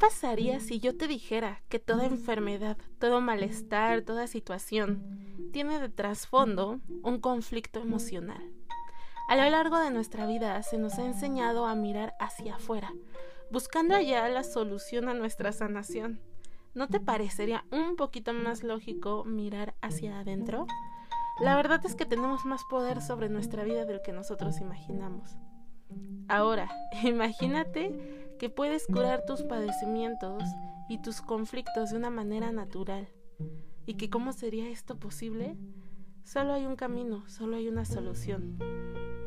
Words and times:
pasaría 0.00 0.58
si 0.58 0.80
yo 0.80 0.96
te 0.96 1.06
dijera 1.06 1.62
que 1.68 1.78
toda 1.78 2.06
enfermedad, 2.06 2.76
todo 2.98 3.20
malestar, 3.20 4.00
toda 4.00 4.26
situación 4.26 5.48
tiene 5.52 5.78
de 5.78 5.88
trasfondo 5.88 6.80
un 7.04 7.20
conflicto 7.20 7.80
emocional? 7.80 8.42
A 9.28 9.36
lo 9.36 9.48
largo 9.48 9.78
de 9.78 9.90
nuestra 9.90 10.26
vida 10.26 10.60
se 10.64 10.78
nos 10.78 10.98
ha 10.98 11.04
enseñado 11.04 11.66
a 11.66 11.76
mirar 11.76 12.14
hacia 12.18 12.56
afuera, 12.56 12.92
buscando 13.52 13.94
allá 13.94 14.28
la 14.28 14.42
solución 14.42 15.08
a 15.08 15.14
nuestra 15.14 15.52
sanación. 15.52 16.20
¿No 16.74 16.88
te 16.88 16.98
parecería 16.98 17.64
un 17.70 17.94
poquito 17.94 18.32
más 18.32 18.64
lógico 18.64 19.24
mirar 19.24 19.74
hacia 19.82 20.18
adentro? 20.18 20.66
La 21.40 21.54
verdad 21.56 21.84
es 21.84 21.94
que 21.94 22.06
tenemos 22.06 22.44
más 22.44 22.64
poder 22.64 23.02
sobre 23.02 23.28
nuestra 23.28 23.64
vida 23.64 23.84
del 23.84 24.00
que 24.02 24.12
nosotros 24.12 24.60
imaginamos. 24.60 25.36
Ahora, 26.28 26.70
imagínate 27.02 28.19
que 28.40 28.48
puedes 28.48 28.86
curar 28.86 29.26
tus 29.26 29.42
padecimientos 29.42 30.42
y 30.88 31.02
tus 31.02 31.20
conflictos 31.20 31.90
de 31.90 31.98
una 31.98 32.08
manera 32.08 32.52
natural. 32.52 33.06
¿Y 33.84 33.98
que 33.98 34.08
cómo 34.08 34.32
sería 34.32 34.70
esto 34.70 34.98
posible? 34.98 35.58
Solo 36.24 36.54
hay 36.54 36.64
un 36.64 36.74
camino, 36.74 37.28
solo 37.28 37.58
hay 37.58 37.68
una 37.68 37.84
solución. 37.84 38.56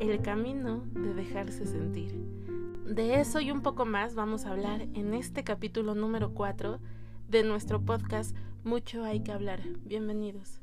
El 0.00 0.20
camino 0.20 0.82
de 0.90 1.14
dejarse 1.14 1.64
sentir. 1.64 2.12
De 2.88 3.20
eso 3.20 3.38
y 3.38 3.52
un 3.52 3.62
poco 3.62 3.86
más 3.86 4.16
vamos 4.16 4.46
a 4.46 4.50
hablar 4.50 4.80
en 4.94 5.14
este 5.14 5.44
capítulo 5.44 5.94
número 5.94 6.34
4 6.34 6.80
de 7.28 7.44
nuestro 7.44 7.80
podcast 7.84 8.36
Mucho 8.64 9.04
hay 9.04 9.20
que 9.20 9.30
hablar. 9.30 9.60
Bienvenidos. 9.84 10.60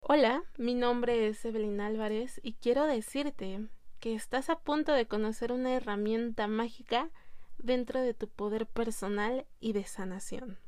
Hola, 0.00 0.44
mi 0.56 0.74
nombre 0.74 1.28
es 1.28 1.44
Evelyn 1.44 1.82
Álvarez 1.82 2.40
y 2.42 2.54
quiero 2.54 2.86
decirte 2.86 3.68
que 4.00 4.14
estás 4.14 4.48
a 4.48 4.58
punto 4.58 4.92
de 4.92 5.06
conocer 5.06 5.52
una 5.52 5.74
herramienta 5.74 6.48
mágica 6.48 7.10
dentro 7.58 8.00
de 8.00 8.14
tu 8.14 8.28
poder 8.28 8.66
personal 8.66 9.46
y 9.60 9.74
de 9.74 9.84
sanación. 9.84 10.58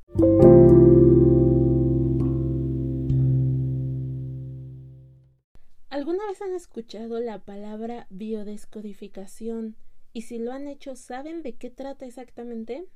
¿Alguna 5.88 6.26
vez 6.26 6.42
han 6.42 6.54
escuchado 6.54 7.20
la 7.20 7.38
palabra 7.38 8.06
biodescodificación? 8.10 9.76
Y 10.12 10.22
si 10.22 10.38
lo 10.38 10.52
han 10.52 10.68
hecho, 10.68 10.94
¿saben 10.94 11.42
de 11.42 11.54
qué 11.54 11.70
trata 11.70 12.04
exactamente? 12.04 12.86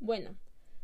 Bueno, 0.00 0.36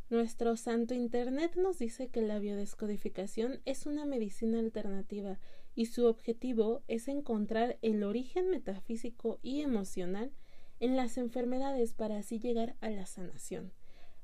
nuestro 0.08 0.56
santo 0.56 0.94
Internet 0.94 1.56
nos 1.56 1.78
dice 1.78 2.08
que 2.08 2.22
la 2.22 2.38
biodescodificación 2.38 3.60
es 3.66 3.84
una 3.84 4.06
medicina 4.06 4.58
alternativa 4.58 5.38
y 5.78 5.86
su 5.86 6.06
objetivo 6.06 6.82
es 6.88 7.06
encontrar 7.06 7.78
el 7.82 8.02
origen 8.02 8.50
metafísico 8.50 9.38
y 9.42 9.60
emocional 9.60 10.32
en 10.80 10.96
las 10.96 11.16
enfermedades 11.18 11.94
para 11.94 12.18
así 12.18 12.40
llegar 12.40 12.74
a 12.80 12.90
la 12.90 13.06
sanación. 13.06 13.70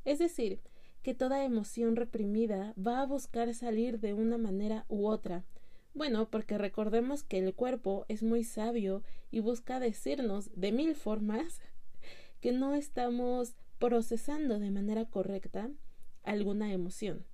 Es 0.05 0.19
decir, 0.19 0.59
que 1.05 1.15
toda 1.15 1.45
emoción 1.45 1.95
reprimida 1.95 2.75
va 2.77 3.01
a 3.01 3.07
buscar 3.07 3.55
salir 3.55 4.01
de 4.01 4.15
una 4.15 4.37
manera 4.37 4.85
u 4.89 5.07
otra. 5.07 5.45
Bueno, 5.95 6.29
porque 6.29 6.59
recordemos 6.59 7.23
que 7.23 7.39
el 7.39 7.55
cuerpo 7.55 8.05
es 8.09 8.25
muy 8.25 8.43
sabio 8.43 9.05
y 9.31 9.39
busca 9.39 9.79
decirnos 9.79 10.51
de 10.57 10.73
mil 10.73 10.97
formas 10.97 11.61
que 12.41 12.51
no 12.51 12.75
estamos 12.75 13.55
procesando 13.79 14.59
de 14.59 14.73
manera 14.73 15.05
correcta 15.05 15.71
alguna 16.25 16.73
emoción. 16.73 17.25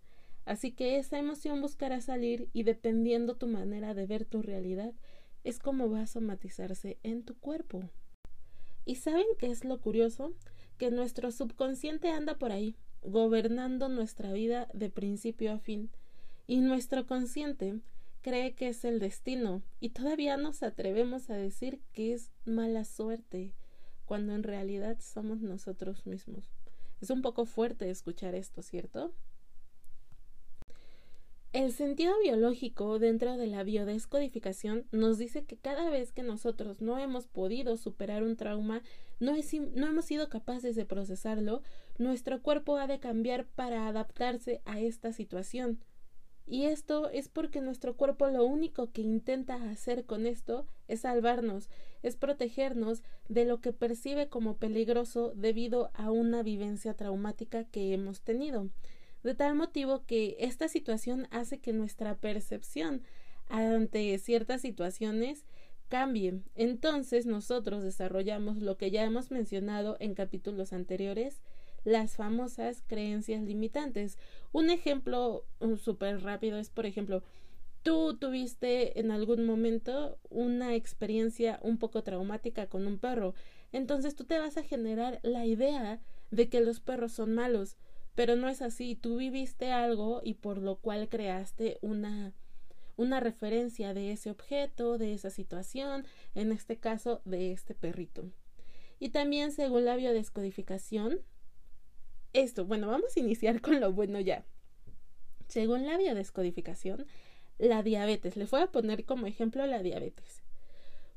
Así 0.51 0.73
que 0.73 0.98
esa 0.98 1.17
emoción 1.17 1.61
buscará 1.61 2.01
salir 2.01 2.48
y 2.53 2.65
dependiendo 2.65 3.37
tu 3.37 3.47
manera 3.47 3.95
de 3.95 4.05
ver 4.06 4.25
tu 4.25 4.43
realidad, 4.43 4.93
es 5.45 5.61
como 5.61 5.89
va 5.89 6.01
a 6.01 6.06
somatizarse 6.09 6.98
en 7.05 7.23
tu 7.23 7.39
cuerpo. 7.39 7.89
¿Y 8.84 8.97
saben 8.97 9.27
qué 9.39 9.47
es 9.47 9.65
lo 9.65 9.81
curioso? 9.81 10.33
Que 10.77 10.91
nuestro 10.91 11.31
subconsciente 11.31 12.09
anda 12.09 12.37
por 12.37 12.51
ahí, 12.51 12.75
gobernando 13.01 13.89
nuestra 13.89 14.33
vida 14.33 14.66
de 14.75 14.91
principio 14.91 15.53
a 15.53 15.60
fin, 15.60 15.89
y 16.49 16.56
nuestro 16.56 17.06
consciente 17.06 17.78
cree 18.21 18.56
que 18.56 18.71
es 18.71 18.84
el 18.84 18.99
destino, 18.99 19.62
y 19.78 19.91
todavía 19.91 20.37
nos 20.37 20.65
atrevemos 20.65 21.31
a 21.31 21.37
decir 21.37 21.78
que 21.93 22.12
es 22.12 22.33
mala 22.44 22.84
suerte, 22.84 23.53
cuando 24.05 24.34
en 24.34 24.43
realidad 24.43 24.99
somos 24.99 25.43
nosotros 25.43 26.06
mismos. 26.06 26.50
Es 27.00 27.10
un 27.10 27.22
poco 27.22 27.47
fuerte 27.47 27.89
escuchar 27.89 28.34
esto, 28.34 28.62
¿cierto? 28.62 29.15
El 31.53 31.72
sentido 31.72 32.12
biológico 32.22 33.00
dentro 33.00 33.37
de 33.37 33.49
la 33.49 33.65
biodescodificación 33.65 34.87
nos 34.93 35.19
dice 35.19 35.44
que 35.44 35.56
cada 35.56 35.91
vez 35.91 36.12
que 36.12 36.22
nosotros 36.22 36.81
no 36.81 36.97
hemos 36.97 37.27
podido 37.27 37.77
superar 37.77 38.22
un 38.22 38.37
trauma, 38.37 38.84
no, 39.19 39.33
no, 39.75 39.87
hemos 39.89 40.05
sido 40.05 40.28
capaces 40.28 40.77
de 40.77 40.87
procesarlo, 40.87 41.62
nuestro 41.99 42.41
cuerpo 42.41 42.77
ha 42.77 42.87
de 42.87 43.00
cambiar 43.00 43.47
para 43.47 43.89
adaptarse 43.89 44.62
a 44.65 44.78
esta 44.78 45.12
situación. 45.12 45.81
Y 46.47 46.66
esto 46.66 47.10
es 47.10 47.28
porque 47.28 47.60
nuestro 47.60 47.97
cuerpo 47.97 48.28
lo 48.28 48.44
único 48.44 48.93
que 48.93 49.03
intenta 49.03 49.56
hacer 49.56 50.05
con 50.05 50.27
esto 50.27 50.69
es 50.87 51.00
salvarnos, 51.00 51.69
es 52.05 52.15
protegernos 52.15 53.03
de 53.28 53.44
lo 53.44 53.60
que 53.60 53.72
percibe 53.72 54.28
como 54.28 54.56
peligroso 54.56 55.33
debido 55.34 55.91
a 55.94 56.12
una 56.12 56.44
vivencia 56.44 56.94
traumática 56.94 57.65
que 57.65 57.93
hemos 57.93 58.21
tenido. 58.21 58.71
De 59.22 59.34
tal 59.34 59.54
motivo 59.54 60.04
que 60.06 60.36
esta 60.41 60.69
situación 60.69 61.28
hace 61.31 61.58
que 61.58 61.72
nuestra 61.72 62.16
percepción 62.16 63.03
ante 63.48 64.16
ciertas 64.19 64.62
situaciones 64.62 65.44
cambie. 65.88 66.41
Entonces 66.54 67.26
nosotros 67.26 67.82
desarrollamos 67.82 68.62
lo 68.62 68.78
que 68.78 68.91
ya 68.91 69.04
hemos 69.04 69.30
mencionado 69.30 69.97
en 70.00 70.14
capítulos 70.14 70.72
anteriores, 70.72 71.42
las 71.84 72.16
famosas 72.16 72.82
creencias 72.86 73.42
limitantes. 73.42 74.16
Un 74.53 74.70
ejemplo 74.70 75.44
súper 75.82 76.22
rápido 76.22 76.59
es, 76.59 76.70
por 76.70 76.86
ejemplo, 76.86 77.22
tú 77.82 78.16
tuviste 78.19 79.00
en 79.00 79.10
algún 79.10 79.44
momento 79.44 80.19
una 80.28 80.75
experiencia 80.75 81.59
un 81.62 81.78
poco 81.78 82.03
traumática 82.03 82.66
con 82.66 82.86
un 82.86 82.98
perro, 82.98 83.34
entonces 83.72 84.14
tú 84.14 84.25
te 84.25 84.38
vas 84.38 84.56
a 84.56 84.62
generar 84.62 85.20
la 85.22 85.47
idea 85.47 86.00
de 86.30 86.48
que 86.48 86.60
los 86.60 86.80
perros 86.80 87.12
son 87.12 87.34
malos, 87.34 87.76
pero 88.15 88.37
no 88.37 88.48
es 88.48 88.62
así, 88.62 88.94
tú 88.94 89.16
viviste 89.16 89.72
algo 89.72 90.21
y 90.25 90.34
por 90.34 90.59
lo 90.59 90.76
cual 90.76 91.09
creaste 91.09 91.78
una 91.81 92.32
una 93.00 93.19
referencia 93.19 93.94
de 93.94 94.12
ese 94.12 94.31
objeto, 94.31 94.98
de 94.98 95.15
esa 95.15 95.31
situación, 95.31 96.04
en 96.34 96.53
este 96.53 96.76
caso 96.76 97.22
de 97.25 97.50
este 97.50 97.75
perrito. 97.75 98.31
Y 98.98 99.09
también 99.09 99.53
según 99.53 99.87
la 99.87 99.97
biodescodificación, 99.97 101.21
esto, 102.34 102.66
bueno, 102.66 102.88
vamos 102.88 103.16
a 103.16 103.21
iniciar 103.21 103.62
con 103.62 103.81
lo 103.81 103.93
bueno 103.94 104.21
ya. 104.21 104.44
Según 105.48 105.87
la 105.87 105.97
biodescodificación, 105.97 107.06
la 107.59 107.82
diabetes, 107.82 108.37
le 108.37 108.44
voy 108.44 108.60
a 108.60 108.66
poner 108.71 109.06
como 109.06 109.27
ejemplo 109.27 109.65
la 109.65 109.82
diabetes, 109.82 110.42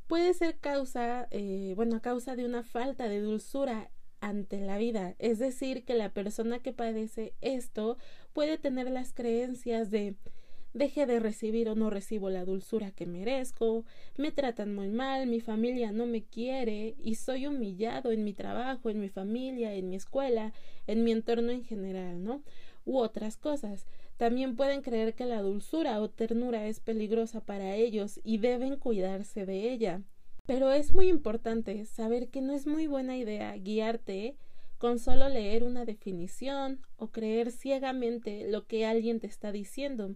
puede 0.08 0.34
ser 0.34 0.58
causa, 0.60 1.28
eh, 1.32 1.74
bueno, 1.76 2.02
causa 2.02 2.38
de 2.38 2.46
una 2.46 2.64
falta 2.64 3.10
de 3.10 3.20
dulzura 3.20 3.92
ante 4.24 4.60
la 4.60 4.78
vida. 4.78 5.16
Es 5.20 5.40
decir, 5.40 5.84
que 5.84 5.96
la 5.96 6.14
persona 6.14 6.60
que 6.60 6.74
padece 6.74 7.34
esto 7.42 7.98
puede 8.34 8.58
tener 8.58 8.90
las 8.90 9.14
creencias 9.14 9.92
de 9.92 10.16
Deje 10.74 11.06
de 11.06 11.20
recibir 11.20 11.70
o 11.70 11.76
no 11.76 11.92
recibo 11.92 12.32
la 12.32 12.46
dulzura 12.46 12.90
que 12.90 13.06
merezco, 13.06 13.86
me 14.18 14.32
tratan 14.32 14.74
muy 14.74 14.90
mal, 14.90 15.28
mi 15.28 15.40
familia 15.40 15.92
no 15.92 16.08
me 16.08 16.24
quiere 16.24 16.96
y 16.98 17.14
soy 17.14 17.46
humillado 17.46 18.12
en 18.12 18.24
mi 18.24 18.34
trabajo, 18.34 18.90
en 18.90 19.00
mi 19.00 19.08
familia, 19.08 19.76
en 19.76 19.90
mi 19.90 19.96
escuela, 19.96 20.52
en 20.88 21.04
mi 21.04 21.12
entorno 21.12 21.52
en 21.52 21.64
general, 21.64 22.24
¿no? 22.24 22.42
U 22.86 22.98
otras 22.98 23.38
cosas. 23.38 23.86
También 24.18 24.56
pueden 24.56 24.82
creer 24.82 25.14
que 25.14 25.26
la 25.26 25.44
dulzura 25.44 26.02
o 26.02 26.10
ternura 26.10 26.66
es 26.66 26.80
peligrosa 26.80 27.42
para 27.46 27.76
ellos 27.76 28.20
y 28.24 28.40
deben 28.40 28.78
cuidarse 28.78 29.46
de 29.46 29.72
ella. 29.72 30.02
Pero 30.46 30.74
es 30.74 30.94
muy 30.94 31.08
importante 31.08 31.86
saber 31.86 32.28
que 32.28 32.42
no 32.42 32.54
es 32.54 32.68
muy 32.68 32.86
buena 32.86 33.16
idea 33.16 33.56
guiarte 33.56 34.36
con 34.78 35.00
solo 35.00 35.30
leer 35.30 35.64
una 35.64 35.86
definición 35.86 36.82
o 36.98 37.08
creer 37.08 37.50
ciegamente 37.50 38.50
lo 38.50 38.68
que 38.68 38.86
alguien 38.86 39.22
te 39.22 39.28
está 39.28 39.54
diciendo 39.54 40.16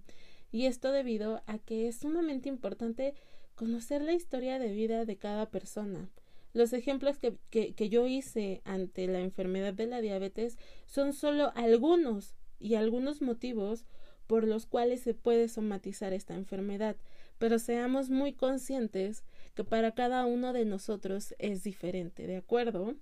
y 0.51 0.65
esto 0.65 0.91
debido 0.91 1.41
a 1.45 1.59
que 1.59 1.87
es 1.87 1.99
sumamente 1.99 2.49
importante 2.49 3.13
conocer 3.55 4.01
la 4.01 4.11
historia 4.11 4.59
de 4.59 4.73
vida 4.73 5.05
de 5.05 5.15
cada 5.15 5.49
persona. 5.49 6.09
Los 6.51 6.73
ejemplos 6.73 7.17
que, 7.19 7.37
que, 7.49 7.89
yo 7.89 8.05
hice 8.05 8.61
ante 8.65 9.07
la 9.07 9.21
enfermedad 9.21 9.73
de 9.73 9.87
la 9.87 10.01
diabetes 10.01 10.57
son 10.87 11.13
solo 11.13 11.53
algunos 11.55 12.35
y 12.59 12.75
algunos 12.75 13.21
motivos 13.21 13.85
por 14.27 14.45
los 14.45 14.65
cuales 14.65 14.99
se 14.99 15.13
puede 15.13 15.47
somatizar 15.47 16.11
esta 16.11 16.35
enfermedad, 16.35 16.97
pero 17.37 17.59
seamos 17.59 18.09
muy 18.09 18.33
conscientes 18.33 19.23
que 19.57 19.63
para 19.63 19.93
cada 19.93 20.23
uno 20.27 20.53
de 20.53 20.65
nosotros 20.65 21.33
es 21.39 21.63
diferente, 21.63 22.27
¿de 22.27 22.37
acuerdo? 22.37 22.93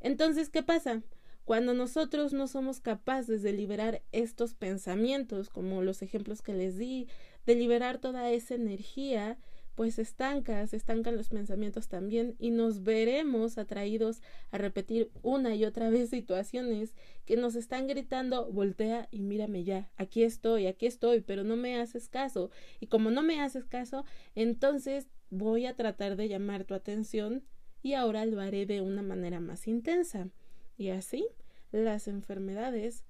Entonces, 0.00 0.50
¿qué 0.50 0.64
pasa? 0.64 1.02
Cuando 1.44 1.74
nosotros 1.74 2.32
no 2.32 2.48
somos 2.48 2.80
capaces 2.80 3.40
de 3.44 3.52
liberar 3.52 4.02
estos 4.10 4.54
pensamientos, 4.54 5.48
como 5.48 5.82
los 5.82 6.02
ejemplos 6.02 6.42
que 6.42 6.54
les 6.54 6.76
di, 6.76 7.06
de 7.46 7.54
liberar 7.54 7.98
toda 7.98 8.32
esa 8.32 8.56
energía, 8.56 9.38
pues 9.76 10.00
estanca, 10.00 10.66
se 10.66 10.76
estancan 10.76 11.16
los 11.16 11.28
pensamientos 11.28 11.86
también 11.86 12.34
y 12.40 12.50
nos 12.50 12.82
veremos 12.82 13.56
atraídos 13.56 14.22
a 14.50 14.58
repetir 14.58 15.12
una 15.22 15.54
y 15.54 15.64
otra 15.66 15.88
vez 15.88 16.10
situaciones 16.10 16.94
que 17.26 17.36
nos 17.36 17.54
están 17.54 17.86
gritando 17.86 18.50
voltea 18.50 19.06
y 19.12 19.20
mírame 19.20 19.62
ya, 19.62 19.88
aquí 19.98 20.24
estoy, 20.24 20.66
aquí 20.66 20.86
estoy, 20.86 21.20
pero 21.20 21.44
no 21.44 21.56
me 21.56 21.78
haces 21.78 22.08
caso 22.08 22.50
y 22.80 22.86
como 22.86 23.10
no 23.10 23.22
me 23.22 23.40
haces 23.40 23.66
caso, 23.66 24.04
entonces 24.34 25.06
voy 25.30 25.66
a 25.66 25.74
tratar 25.74 26.16
de 26.16 26.28
llamar 26.28 26.64
tu 26.64 26.74
atención 26.74 27.44
y 27.82 27.94
ahora 27.94 28.24
lo 28.26 28.40
haré 28.40 28.66
de 28.66 28.80
una 28.80 29.02
manera 29.02 29.40
más 29.40 29.66
intensa. 29.68 30.28
Y 30.76 30.90
así 30.90 31.26
las 31.72 32.08
enfermedades 32.08 33.04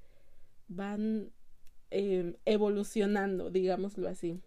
van 0.68 1.30
eh, 1.90 2.34
evolucionando, 2.44 3.50
digámoslo 3.50 4.08
así. 4.08 4.40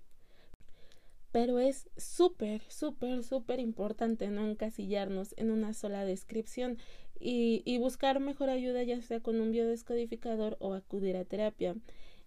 Pero 1.31 1.60
es 1.60 1.89
súper, 1.95 2.62
súper, 2.69 3.24
súper 3.24 3.60
importante 3.60 4.30
no 4.30 4.48
encasillarnos 4.48 5.36
en 5.38 5.51
una 5.51 5.74
sola 5.74 6.04
descripción 6.04 6.77
y, 7.19 7.62
y, 7.65 7.77
buscar 7.77 8.19
mejor 8.19 8.50
ayuda 8.50 8.81
ya 8.83 9.01
sea 9.01 9.19
con 9.19 9.42
un 9.42 9.51
biodescodificador 9.51 10.57
o 10.60 10.74
acudir 10.74 11.18
a 11.18 11.25
terapia. 11.25 11.75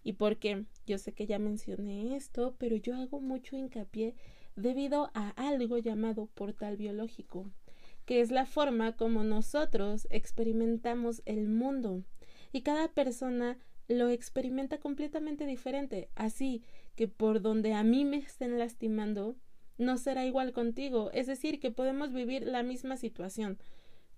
¿Y 0.03 0.13
porque 0.13 0.65
Yo 0.85 0.97
sé 0.97 1.13
que 1.13 1.25
ya 1.25 1.39
mencioné 1.39 2.15
esto, 2.15 2.55
pero 2.57 2.75
yo 2.75 2.95
hago 2.95 3.21
mucho 3.21 3.55
hincapié 3.55 4.15
debido 4.55 5.11
a 5.13 5.29
algo 5.31 5.77
llamado 5.77 6.27
portal 6.27 6.77
biológico, 6.77 7.49
que 8.05 8.21
es 8.21 8.31
la 8.31 8.45
forma 8.45 8.95
como 8.95 9.23
nosotros 9.23 10.07
experimentamos 10.09 11.21
el 11.25 11.47
mundo. 11.47 12.03
Y 12.51 12.61
cada 12.61 12.87
persona 12.89 13.57
lo 13.87 14.09
experimenta 14.09 14.79
completamente 14.79 15.45
diferente. 15.45 16.09
Así 16.15 16.63
que 16.95 17.07
por 17.07 17.41
donde 17.41 17.73
a 17.73 17.83
mí 17.83 18.05
me 18.05 18.17
estén 18.17 18.59
lastimando, 18.59 19.35
no 19.77 19.97
será 19.97 20.25
igual 20.25 20.53
contigo. 20.53 21.09
Es 21.13 21.27
decir, 21.27 21.59
que 21.59 21.71
podemos 21.71 22.13
vivir 22.13 22.45
la 22.45 22.63
misma 22.63 22.97
situación 22.97 23.57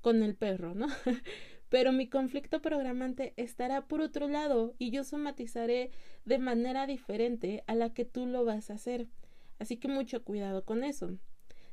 con 0.01 0.23
el 0.23 0.35
perro, 0.35 0.75
¿no? 0.75 0.87
Pero 1.69 1.91
mi 1.91 2.07
conflicto 2.07 2.61
programante 2.61 3.33
estará 3.37 3.87
por 3.87 4.01
otro 4.01 4.27
lado 4.27 4.75
y 4.77 4.91
yo 4.91 5.03
somatizaré 5.03 5.89
de 6.23 6.37
manera 6.37 6.85
diferente 6.85 7.63
a 7.67 7.75
la 7.75 7.93
que 7.93 8.05
tú 8.05 8.27
lo 8.27 8.45
vas 8.45 8.69
a 8.69 8.75
hacer. 8.75 9.07
Así 9.59 9.77
que 9.77 9.87
mucho 9.87 10.23
cuidado 10.23 10.65
con 10.65 10.83
eso. 10.83 11.17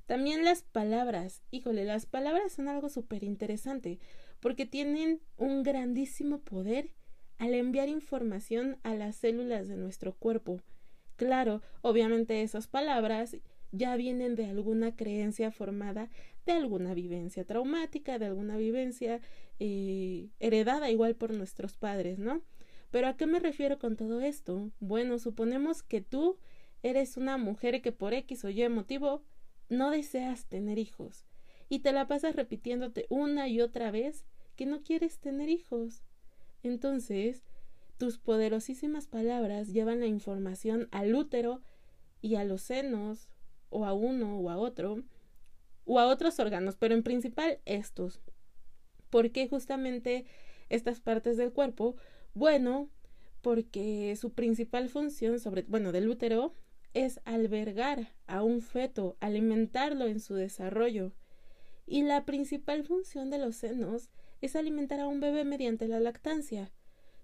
También 0.06 0.44
las 0.44 0.62
palabras. 0.62 1.42
Híjole, 1.50 1.84
las 1.84 2.06
palabras 2.06 2.52
son 2.52 2.68
algo 2.68 2.88
súper 2.88 3.24
interesante 3.24 3.98
porque 4.40 4.66
tienen 4.66 5.20
un 5.36 5.62
grandísimo 5.62 6.40
poder 6.40 6.90
al 7.38 7.54
enviar 7.54 7.88
información 7.88 8.78
a 8.82 8.94
las 8.94 9.16
células 9.16 9.68
de 9.68 9.76
nuestro 9.76 10.14
cuerpo. 10.14 10.60
Claro, 11.16 11.62
obviamente 11.80 12.42
esas 12.42 12.66
palabras 12.66 13.36
ya 13.70 13.96
vienen 13.96 14.34
de 14.34 14.46
alguna 14.46 14.94
creencia 14.94 15.50
formada, 15.50 16.10
de 16.46 16.52
alguna 16.52 16.94
vivencia 16.94 17.44
traumática, 17.44 18.18
de 18.18 18.26
alguna 18.26 18.56
vivencia 18.56 19.20
eh, 19.58 20.28
heredada 20.40 20.90
igual 20.90 21.14
por 21.14 21.32
nuestros 21.32 21.76
padres, 21.76 22.18
¿no? 22.18 22.42
Pero 22.90 23.06
¿a 23.08 23.16
qué 23.16 23.26
me 23.26 23.40
refiero 23.40 23.78
con 23.78 23.96
todo 23.96 24.20
esto? 24.20 24.70
Bueno, 24.78 25.18
suponemos 25.18 25.82
que 25.82 26.02
tú 26.02 26.38
eres 26.82 27.16
una 27.16 27.36
mujer 27.36 27.82
que 27.82 27.92
por 27.92 28.14
X 28.14 28.44
o 28.44 28.50
Y 28.50 28.68
motivo 28.68 29.22
no 29.68 29.90
deseas 29.90 30.46
tener 30.46 30.78
hijos 30.78 31.26
y 31.72 31.78
te 31.78 31.92
la 31.92 32.06
pasas 32.06 32.36
repitiéndote 32.36 33.06
una 33.08 33.48
y 33.48 33.60
otra 33.62 33.90
vez 33.90 34.26
que 34.56 34.66
no 34.66 34.82
quieres 34.82 35.18
tener 35.20 35.48
hijos. 35.48 36.02
Entonces, 36.62 37.42
tus 37.96 38.18
poderosísimas 38.18 39.06
palabras 39.06 39.72
llevan 39.72 40.00
la 40.00 40.06
información 40.06 40.88
al 40.90 41.14
útero 41.14 41.62
y 42.20 42.34
a 42.34 42.44
los 42.44 42.60
senos, 42.60 43.30
o 43.70 43.86
a 43.86 43.94
uno 43.94 44.38
o 44.38 44.50
a 44.50 44.58
otro, 44.58 45.02
o 45.86 45.98
a 45.98 46.06
otros 46.06 46.38
órganos, 46.38 46.76
pero 46.76 46.94
en 46.94 47.02
principal 47.02 47.58
estos. 47.64 48.20
¿Por 49.08 49.30
qué 49.30 49.48
justamente 49.48 50.26
estas 50.68 51.00
partes 51.00 51.36
del 51.36 51.52
cuerpo? 51.52 51.96
Bueno, 52.34 52.90
porque 53.40 54.14
su 54.16 54.32
principal 54.32 54.88
función 54.88 55.40
sobre, 55.40 55.62
bueno, 55.62 55.90
del 55.90 56.08
útero 56.08 56.54
es 56.94 57.20
albergar 57.24 58.12
a 58.26 58.42
un 58.42 58.60
feto, 58.60 59.16
alimentarlo 59.20 60.06
en 60.06 60.20
su 60.20 60.34
desarrollo. 60.34 61.12
Y 61.86 62.02
la 62.02 62.24
principal 62.24 62.84
función 62.84 63.30
de 63.30 63.38
los 63.38 63.56
senos 63.56 64.10
es 64.40 64.56
alimentar 64.56 65.00
a 65.00 65.08
un 65.08 65.20
bebé 65.20 65.44
mediante 65.44 65.88
la 65.88 66.00
lactancia. 66.00 66.70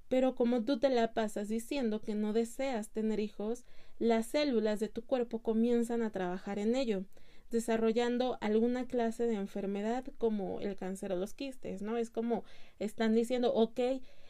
Pero 0.08 0.34
como 0.34 0.64
tú 0.64 0.78
te 0.78 0.88
la 0.88 1.12
pasas 1.12 1.48
diciendo 1.48 2.00
que 2.00 2.14
no 2.14 2.32
deseas 2.32 2.90
tener 2.90 3.20
hijos, 3.20 3.64
las 3.98 4.26
células 4.26 4.80
de 4.80 4.88
tu 4.88 5.02
cuerpo 5.04 5.42
comienzan 5.42 6.02
a 6.02 6.10
trabajar 6.10 6.58
en 6.58 6.74
ello, 6.74 7.04
desarrollando 7.50 8.38
alguna 8.40 8.86
clase 8.86 9.26
de 9.26 9.34
enfermedad 9.34 10.04
como 10.16 10.60
el 10.60 10.76
cáncer 10.76 11.12
o 11.12 11.16
los 11.16 11.34
quistes, 11.34 11.82
¿no? 11.82 11.96
Es 11.96 12.10
como 12.10 12.44
están 12.78 13.14
diciendo, 13.14 13.52
ok, 13.52 13.80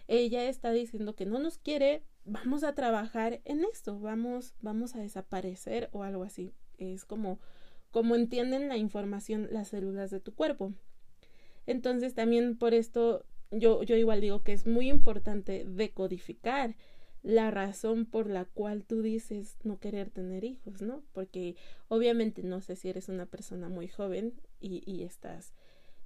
ella 0.08 0.48
está 0.48 0.72
diciendo 0.72 1.14
que 1.14 1.26
no 1.26 1.38
nos 1.38 1.58
quiere, 1.58 2.02
vamos 2.28 2.64
a 2.64 2.74
trabajar 2.74 3.40
en 3.44 3.64
esto, 3.64 3.98
vamos, 3.98 4.54
vamos 4.60 4.94
a 4.94 5.00
desaparecer 5.00 5.88
o 5.92 6.02
algo 6.02 6.24
así. 6.24 6.52
Es 6.78 7.04
como, 7.04 7.40
como 7.90 8.14
entienden 8.14 8.68
la 8.68 8.76
información 8.76 9.48
las 9.50 9.68
células 9.68 10.10
de 10.10 10.20
tu 10.20 10.34
cuerpo. 10.34 10.72
Entonces 11.66 12.14
también 12.14 12.56
por 12.56 12.74
esto 12.74 13.24
yo, 13.50 13.82
yo 13.82 13.96
igual 13.96 14.20
digo 14.20 14.42
que 14.42 14.52
es 14.52 14.66
muy 14.66 14.88
importante 14.88 15.64
decodificar 15.66 16.76
la 17.22 17.50
razón 17.50 18.06
por 18.06 18.30
la 18.30 18.44
cual 18.44 18.84
tú 18.84 19.02
dices 19.02 19.56
no 19.64 19.78
querer 19.78 20.10
tener 20.10 20.44
hijos, 20.44 20.82
¿no? 20.82 21.02
Porque 21.12 21.56
obviamente 21.88 22.42
no 22.42 22.60
sé 22.60 22.76
si 22.76 22.88
eres 22.88 23.08
una 23.08 23.26
persona 23.26 23.68
muy 23.68 23.88
joven 23.88 24.34
y, 24.60 24.82
y 24.90 25.02
estás 25.02 25.52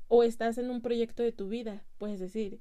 o 0.09 0.23
estás 0.25 0.59
en 0.59 0.71
un 0.71 0.83
proyecto 0.83 1.23
de 1.23 1.33
tu 1.33 1.49
vida, 1.49 1.85
puedes 1.99 2.21
decir, 2.21 2.61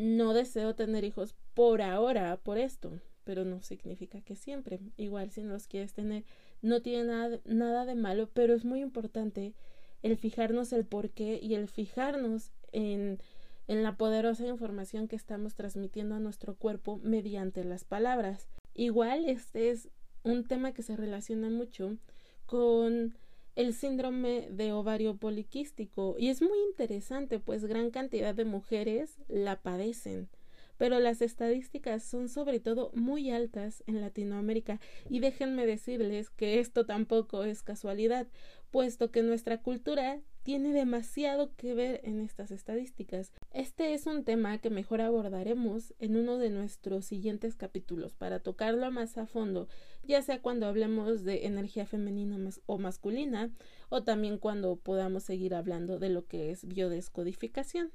no 0.00 0.32
deseo 0.32 0.74
tener 0.74 1.04
hijos 1.04 1.34
por 1.54 1.82
ahora, 1.82 2.38
por 2.38 2.58
esto, 2.58 3.00
pero 3.24 3.44
no 3.44 3.60
significa 3.60 4.22
que 4.22 4.34
siempre. 4.34 4.80
Igual 4.96 5.30
si 5.30 5.42
no 5.42 5.52
los 5.52 5.66
quieres 5.66 5.92
tener, 5.92 6.24
no 6.62 6.80
tiene 6.80 7.04
nada, 7.04 7.40
nada 7.44 7.84
de 7.84 7.94
malo, 7.94 8.28
pero 8.32 8.54
es 8.54 8.64
muy 8.64 8.80
importante 8.80 9.54
el 10.02 10.16
fijarnos 10.16 10.72
el 10.72 10.86
por 10.86 11.10
qué 11.10 11.38
y 11.42 11.54
el 11.54 11.68
fijarnos 11.68 12.50
en, 12.72 13.18
en 13.68 13.82
la 13.82 13.96
poderosa 13.96 14.46
información 14.46 15.06
que 15.06 15.16
estamos 15.16 15.54
transmitiendo 15.54 16.14
a 16.14 16.20
nuestro 16.20 16.54
cuerpo 16.54 16.98
mediante 17.02 17.62
las 17.64 17.84
palabras. 17.84 18.48
Igual 18.74 19.26
este 19.26 19.68
es 19.70 19.90
un 20.22 20.44
tema 20.44 20.72
que 20.72 20.82
se 20.82 20.96
relaciona 20.96 21.50
mucho 21.50 21.96
con 22.46 23.14
el 23.56 23.74
síndrome 23.74 24.48
de 24.50 24.72
ovario 24.72 25.16
poliquístico. 25.16 26.16
Y 26.18 26.28
es 26.28 26.42
muy 26.42 26.58
interesante 26.68 27.38
pues 27.38 27.64
gran 27.64 27.90
cantidad 27.90 28.34
de 28.34 28.44
mujeres 28.44 29.18
la 29.28 29.60
padecen. 29.60 30.28
Pero 30.76 30.98
las 30.98 31.20
estadísticas 31.20 32.02
son 32.02 32.30
sobre 32.30 32.58
todo 32.58 32.90
muy 32.94 33.30
altas 33.30 33.84
en 33.86 34.00
Latinoamérica. 34.00 34.80
Y 35.10 35.20
déjenme 35.20 35.66
decirles 35.66 36.30
que 36.30 36.58
esto 36.58 36.86
tampoco 36.86 37.44
es 37.44 37.62
casualidad, 37.62 38.26
puesto 38.70 39.10
que 39.10 39.22
nuestra 39.22 39.60
cultura 39.60 40.20
tiene 40.42 40.72
demasiado 40.72 41.54
que 41.56 41.74
ver 41.74 42.00
en 42.04 42.20
estas 42.20 42.50
estadísticas. 42.50 43.32
Este 43.52 43.94
es 43.94 44.06
un 44.06 44.24
tema 44.24 44.58
que 44.58 44.70
mejor 44.70 45.00
abordaremos 45.00 45.94
en 45.98 46.16
uno 46.16 46.38
de 46.38 46.50
nuestros 46.50 47.04
siguientes 47.04 47.56
capítulos 47.56 48.14
para 48.14 48.40
tocarlo 48.40 48.90
más 48.90 49.18
a 49.18 49.26
fondo, 49.26 49.68
ya 50.02 50.22
sea 50.22 50.40
cuando 50.40 50.66
hablemos 50.66 51.24
de 51.24 51.46
energía 51.46 51.86
femenina 51.86 52.30
o 52.66 52.78
masculina 52.78 53.50
o 53.88 54.02
también 54.02 54.38
cuando 54.38 54.76
podamos 54.76 55.24
seguir 55.24 55.54
hablando 55.54 55.98
de 55.98 56.10
lo 56.10 56.26
que 56.26 56.50
es 56.50 56.66
biodescodificación. 56.66 57.92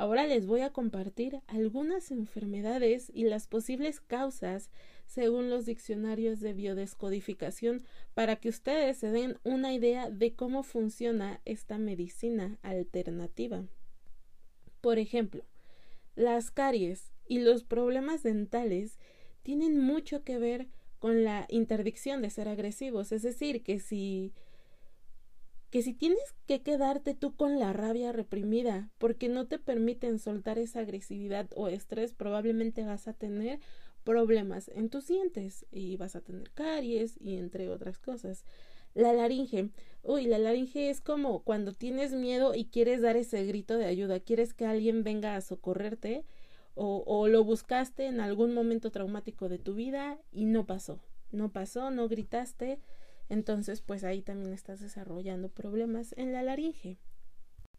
Ahora 0.00 0.26
les 0.26 0.46
voy 0.46 0.62
a 0.62 0.72
compartir 0.72 1.42
algunas 1.46 2.10
enfermedades 2.10 3.12
y 3.12 3.24
las 3.24 3.46
posibles 3.46 4.00
causas 4.00 4.70
según 5.04 5.50
los 5.50 5.66
diccionarios 5.66 6.40
de 6.40 6.54
biodescodificación 6.54 7.82
para 8.14 8.36
que 8.36 8.48
ustedes 8.48 8.96
se 8.96 9.10
den 9.10 9.36
una 9.44 9.74
idea 9.74 10.08
de 10.08 10.32
cómo 10.32 10.62
funciona 10.62 11.42
esta 11.44 11.76
medicina 11.76 12.58
alternativa. 12.62 13.66
Por 14.80 14.98
ejemplo, 14.98 15.44
las 16.14 16.50
caries 16.50 17.12
y 17.28 17.40
los 17.40 17.62
problemas 17.62 18.22
dentales 18.22 18.98
tienen 19.42 19.78
mucho 19.78 20.24
que 20.24 20.38
ver 20.38 20.68
con 20.98 21.24
la 21.24 21.44
interdicción 21.50 22.22
de 22.22 22.30
ser 22.30 22.48
agresivos, 22.48 23.12
es 23.12 23.20
decir, 23.20 23.62
que 23.62 23.80
si 23.80 24.32
que 25.70 25.82
si 25.82 25.94
tienes 25.94 26.34
que 26.46 26.62
quedarte 26.62 27.14
tú 27.14 27.34
con 27.36 27.58
la 27.58 27.72
rabia 27.72 28.12
reprimida 28.12 28.90
porque 28.98 29.28
no 29.28 29.46
te 29.46 29.58
permiten 29.58 30.18
soltar 30.18 30.58
esa 30.58 30.80
agresividad 30.80 31.48
o 31.54 31.68
estrés, 31.68 32.12
probablemente 32.12 32.84
vas 32.84 33.06
a 33.06 33.12
tener 33.12 33.60
problemas 34.02 34.68
en 34.68 34.88
tus 34.88 35.06
dientes 35.06 35.66
y 35.70 35.96
vas 35.96 36.16
a 36.16 36.20
tener 36.20 36.50
caries 36.50 37.16
y 37.20 37.36
entre 37.36 37.68
otras 37.68 37.98
cosas. 37.98 38.44
La 38.94 39.12
laringe. 39.12 39.70
Uy, 40.02 40.26
la 40.26 40.38
laringe 40.38 40.90
es 40.90 41.00
como 41.00 41.44
cuando 41.44 41.72
tienes 41.72 42.12
miedo 42.12 42.54
y 42.54 42.64
quieres 42.64 43.02
dar 43.02 43.16
ese 43.16 43.44
grito 43.44 43.78
de 43.78 43.84
ayuda, 43.84 44.18
quieres 44.18 44.52
que 44.54 44.66
alguien 44.66 45.04
venga 45.04 45.36
a 45.36 45.40
socorrerte 45.40 46.24
o, 46.74 47.04
o 47.06 47.28
lo 47.28 47.44
buscaste 47.44 48.06
en 48.06 48.20
algún 48.20 48.54
momento 48.54 48.90
traumático 48.90 49.48
de 49.48 49.58
tu 49.58 49.74
vida 49.74 50.18
y 50.32 50.46
no 50.46 50.66
pasó. 50.66 50.98
No 51.30 51.52
pasó, 51.52 51.92
no 51.92 52.08
gritaste, 52.08 52.80
Entonces, 53.30 53.80
pues 53.80 54.04
ahí 54.04 54.20
también 54.20 54.52
estás 54.52 54.80
desarrollando 54.80 55.48
problemas 55.48 56.14
en 56.18 56.34
la 56.34 56.42
laringe. 56.42 56.98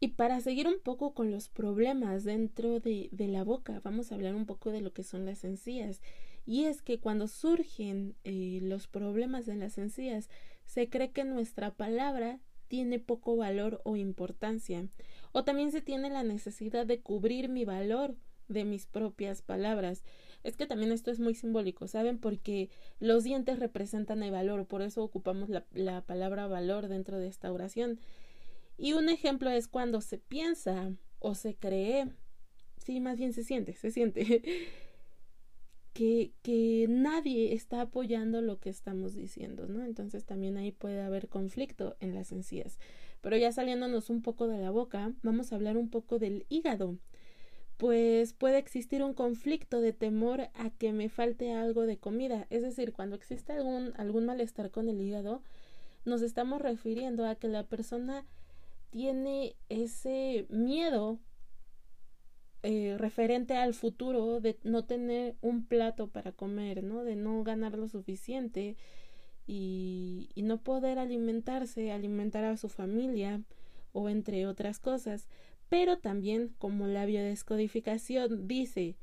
Y 0.00 0.08
para 0.08 0.40
seguir 0.40 0.66
un 0.66 0.80
poco 0.82 1.14
con 1.14 1.30
los 1.30 1.48
problemas 1.48 2.24
dentro 2.24 2.80
de, 2.80 3.08
de, 3.12 3.28
la 3.28 3.44
boca, 3.44 3.80
vamos 3.84 4.10
a 4.10 4.16
hablar 4.16 4.34
un 4.34 4.46
poco 4.46 4.72
de 4.72 4.80
lo 4.80 4.92
que 4.92 5.04
son 5.04 5.24
las 5.26 5.44
encías. 5.44 6.00
Y 6.44 6.64
es 6.64 6.82
que 6.82 6.98
cuando 6.98 7.28
surgen 7.28 8.16
eh, 8.24 8.58
los 8.62 8.88
problemas 8.88 9.46
en 9.46 9.60
las 9.60 9.78
encías, 9.78 10.28
se 10.64 10.88
cree 10.88 11.12
que 11.12 11.22
nuestra 11.24 11.70
palabra 11.70 12.40
tiene 12.66 12.98
poco 12.98 13.36
valor 13.36 13.80
o 13.84 13.96
importancia. 13.96 14.88
O 15.32 15.44
también 15.44 15.70
se 15.70 15.82
tiene 15.82 16.10
la 16.10 16.22
necesidad 16.22 16.86
de 16.86 17.00
cubrir 17.00 17.48
mi 17.48 17.64
valor 17.64 18.16
de 18.48 18.64
mis 18.64 18.86
propias 18.86 19.42
palabras. 19.42 20.02
Es 20.44 20.56
que 20.56 20.66
también 20.66 20.92
esto 20.92 21.10
es 21.10 21.20
muy 21.20 21.34
simbólico, 21.34 21.86
¿saben? 21.86 22.18
Porque 22.18 22.68
los 23.00 23.24
dientes 23.24 23.58
representan 23.58 24.22
el 24.22 24.32
valor, 24.32 24.66
por 24.66 24.82
eso 24.82 25.02
ocupamos 25.02 25.48
la, 25.48 25.64
la 25.72 26.02
palabra 26.02 26.46
valor 26.46 26.88
dentro 26.88 27.18
de 27.18 27.28
esta 27.28 27.52
oración. 27.52 28.00
Y 28.76 28.94
un 28.94 29.08
ejemplo 29.08 29.50
es 29.50 29.68
cuando 29.68 30.00
se 30.00 30.18
piensa 30.18 30.92
o 31.20 31.34
se 31.34 31.54
cree, 31.54 32.08
sí, 32.78 33.00
más 33.00 33.18
bien 33.18 33.32
se 33.32 33.44
siente, 33.44 33.74
se 33.74 33.90
siente, 33.90 34.42
que, 35.92 36.32
que 36.42 36.86
nadie 36.88 37.52
está 37.54 37.82
apoyando 37.82 38.40
lo 38.40 38.58
que 38.58 38.70
estamos 38.70 39.14
diciendo, 39.14 39.66
¿no? 39.68 39.84
Entonces 39.84 40.24
también 40.24 40.56
ahí 40.56 40.72
puede 40.72 41.02
haber 41.02 41.28
conflicto 41.28 41.96
en 42.00 42.14
las 42.14 42.32
encías. 42.32 42.78
Pero 43.20 43.36
ya 43.36 43.52
saliéndonos 43.52 44.10
un 44.10 44.22
poco 44.22 44.48
de 44.48 44.58
la 44.58 44.70
boca, 44.70 45.12
vamos 45.22 45.52
a 45.52 45.56
hablar 45.56 45.76
un 45.76 45.90
poco 45.90 46.18
del 46.18 46.46
hígado. 46.48 46.98
Pues 47.76 48.32
puede 48.32 48.58
existir 48.58 49.02
un 49.02 49.14
conflicto 49.14 49.80
de 49.80 49.92
temor 49.92 50.48
a 50.54 50.70
que 50.70 50.92
me 50.92 51.08
falte 51.08 51.52
algo 51.52 51.82
de 51.86 51.98
comida. 51.98 52.46
Es 52.50 52.62
decir, 52.62 52.92
cuando 52.92 53.16
existe 53.16 53.52
algún, 53.52 53.92
algún 53.96 54.26
malestar 54.26 54.70
con 54.70 54.88
el 54.88 55.00
hígado, 55.00 55.42
nos 56.04 56.22
estamos 56.22 56.60
refiriendo 56.62 57.26
a 57.26 57.34
que 57.34 57.48
la 57.48 57.64
persona 57.64 58.24
tiene 58.90 59.56
ese 59.68 60.46
miedo 60.50 61.18
eh, 62.62 62.96
referente 62.98 63.56
al 63.56 63.74
futuro 63.74 64.40
de 64.40 64.56
no 64.62 64.84
tener 64.84 65.34
un 65.40 65.64
plato 65.66 66.08
para 66.08 66.30
comer, 66.30 66.84
¿no? 66.84 67.02
De 67.02 67.16
no 67.16 67.42
ganar 67.42 67.76
lo 67.76 67.88
suficiente 67.88 68.76
y, 69.46 70.30
y 70.34 70.42
no 70.42 70.62
poder 70.62 70.98
alimentarse, 71.00 71.90
alimentar 71.90 72.44
a 72.44 72.56
su 72.56 72.68
familia 72.68 73.42
o 73.92 74.08
entre 74.08 74.46
otras 74.46 74.78
cosas. 74.78 75.28
Pero 75.72 75.96
también, 75.96 76.54
como 76.58 76.86
la 76.86 77.06
biodescodificación 77.06 78.46
dice 78.46 78.94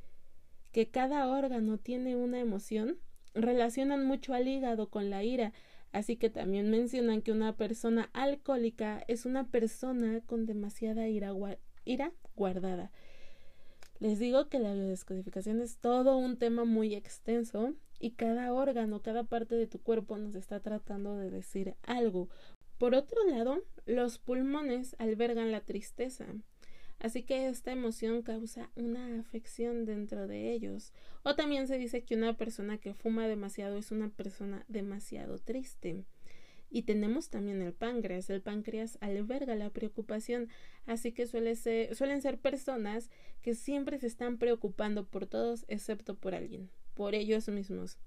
que 0.72 0.92
cada 0.92 1.28
órgano 1.28 1.80
tiene 1.80 2.16
una 2.16 2.40
emoción, 2.40 3.00
relacionan 3.34 4.06
mucho 4.06 4.36
al 4.36 4.48
hígado 4.48 4.88
con 4.88 5.10
la 5.10 5.24
ira, 5.24 5.52
Así 5.92 6.18
que 6.18 6.30
también 6.30 6.70
mencionan 6.70 7.24
que 7.24 7.32
una 7.32 7.58
persona 7.58 8.12
alcohólica 8.14 9.04
es 9.08 9.26
una 9.26 9.48
persona 9.48 10.22
con 10.22 10.46
demasiada 10.46 11.08
ira, 11.08 11.34
guardada. 12.36 12.92
Les 14.00 14.20
digo 14.20 14.50
que 14.50 14.60
la 14.60 14.74
biodescodificación 14.74 15.62
es 15.62 15.78
todo 15.78 16.18
un 16.18 16.38
tema 16.38 16.64
muy 16.64 16.94
extenso 16.94 17.74
y 18.00 18.12
cada 18.12 18.54
órgano, 18.54 19.02
cada 19.02 19.24
parte 19.24 19.56
de 19.56 19.66
tu 19.66 19.82
cuerpo 19.82 20.18
nos 20.20 20.36
está 20.36 20.60
tratando 20.60 21.18
de 21.18 21.32
decir 21.32 21.74
algo. 21.82 22.30
Por 22.78 22.94
otro 22.94 23.24
lado, 23.28 23.64
los 23.88 24.20
pulmones 24.20 24.96
albergan 25.00 25.52
la 25.52 25.62
tristeza. 25.62 26.28
Así 27.00 27.24
que 27.24 27.48
esta 27.48 27.72
emoción 27.72 28.22
causa 28.24 28.70
una 28.76 29.20
afección 29.20 29.86
dentro 29.86 30.28
de 30.28 30.52
ellos. 30.52 30.92
O 31.24 31.36
también 31.36 31.68
se 31.68 31.78
dice 31.78 32.04
que 32.04 32.16
una 32.16 32.36
persona 32.36 32.78
que 32.78 32.94
fuma 32.94 33.28
demasiado 33.28 33.78
es 33.78 33.92
una 33.92 34.10
persona 34.10 34.66
demasiado 34.68 35.38
triste. 35.38 36.04
Y 36.70 36.84
tenemos 36.84 37.30
también 37.30 37.62
el 37.62 37.74
páncreas. 37.74 38.30
El 38.30 38.42
páncreas 38.42 38.98
alberga 39.02 39.56
la 39.56 39.70
preocupación, 39.70 40.50
así 40.86 41.14
que 41.14 41.26
suelen 41.26 41.56
ser 41.56 42.38
personas 42.38 43.10
que 43.42 43.56
siempre 43.56 43.98
se 43.98 44.08
están 44.08 44.38
preocupando 44.38 45.06
por 45.06 45.26
todos 45.26 45.66
excepto 45.68 46.16
por 46.16 46.36
alguien, 46.36 46.70
por 46.94 47.16
ellos 47.16 47.48
mismos. 47.48 47.98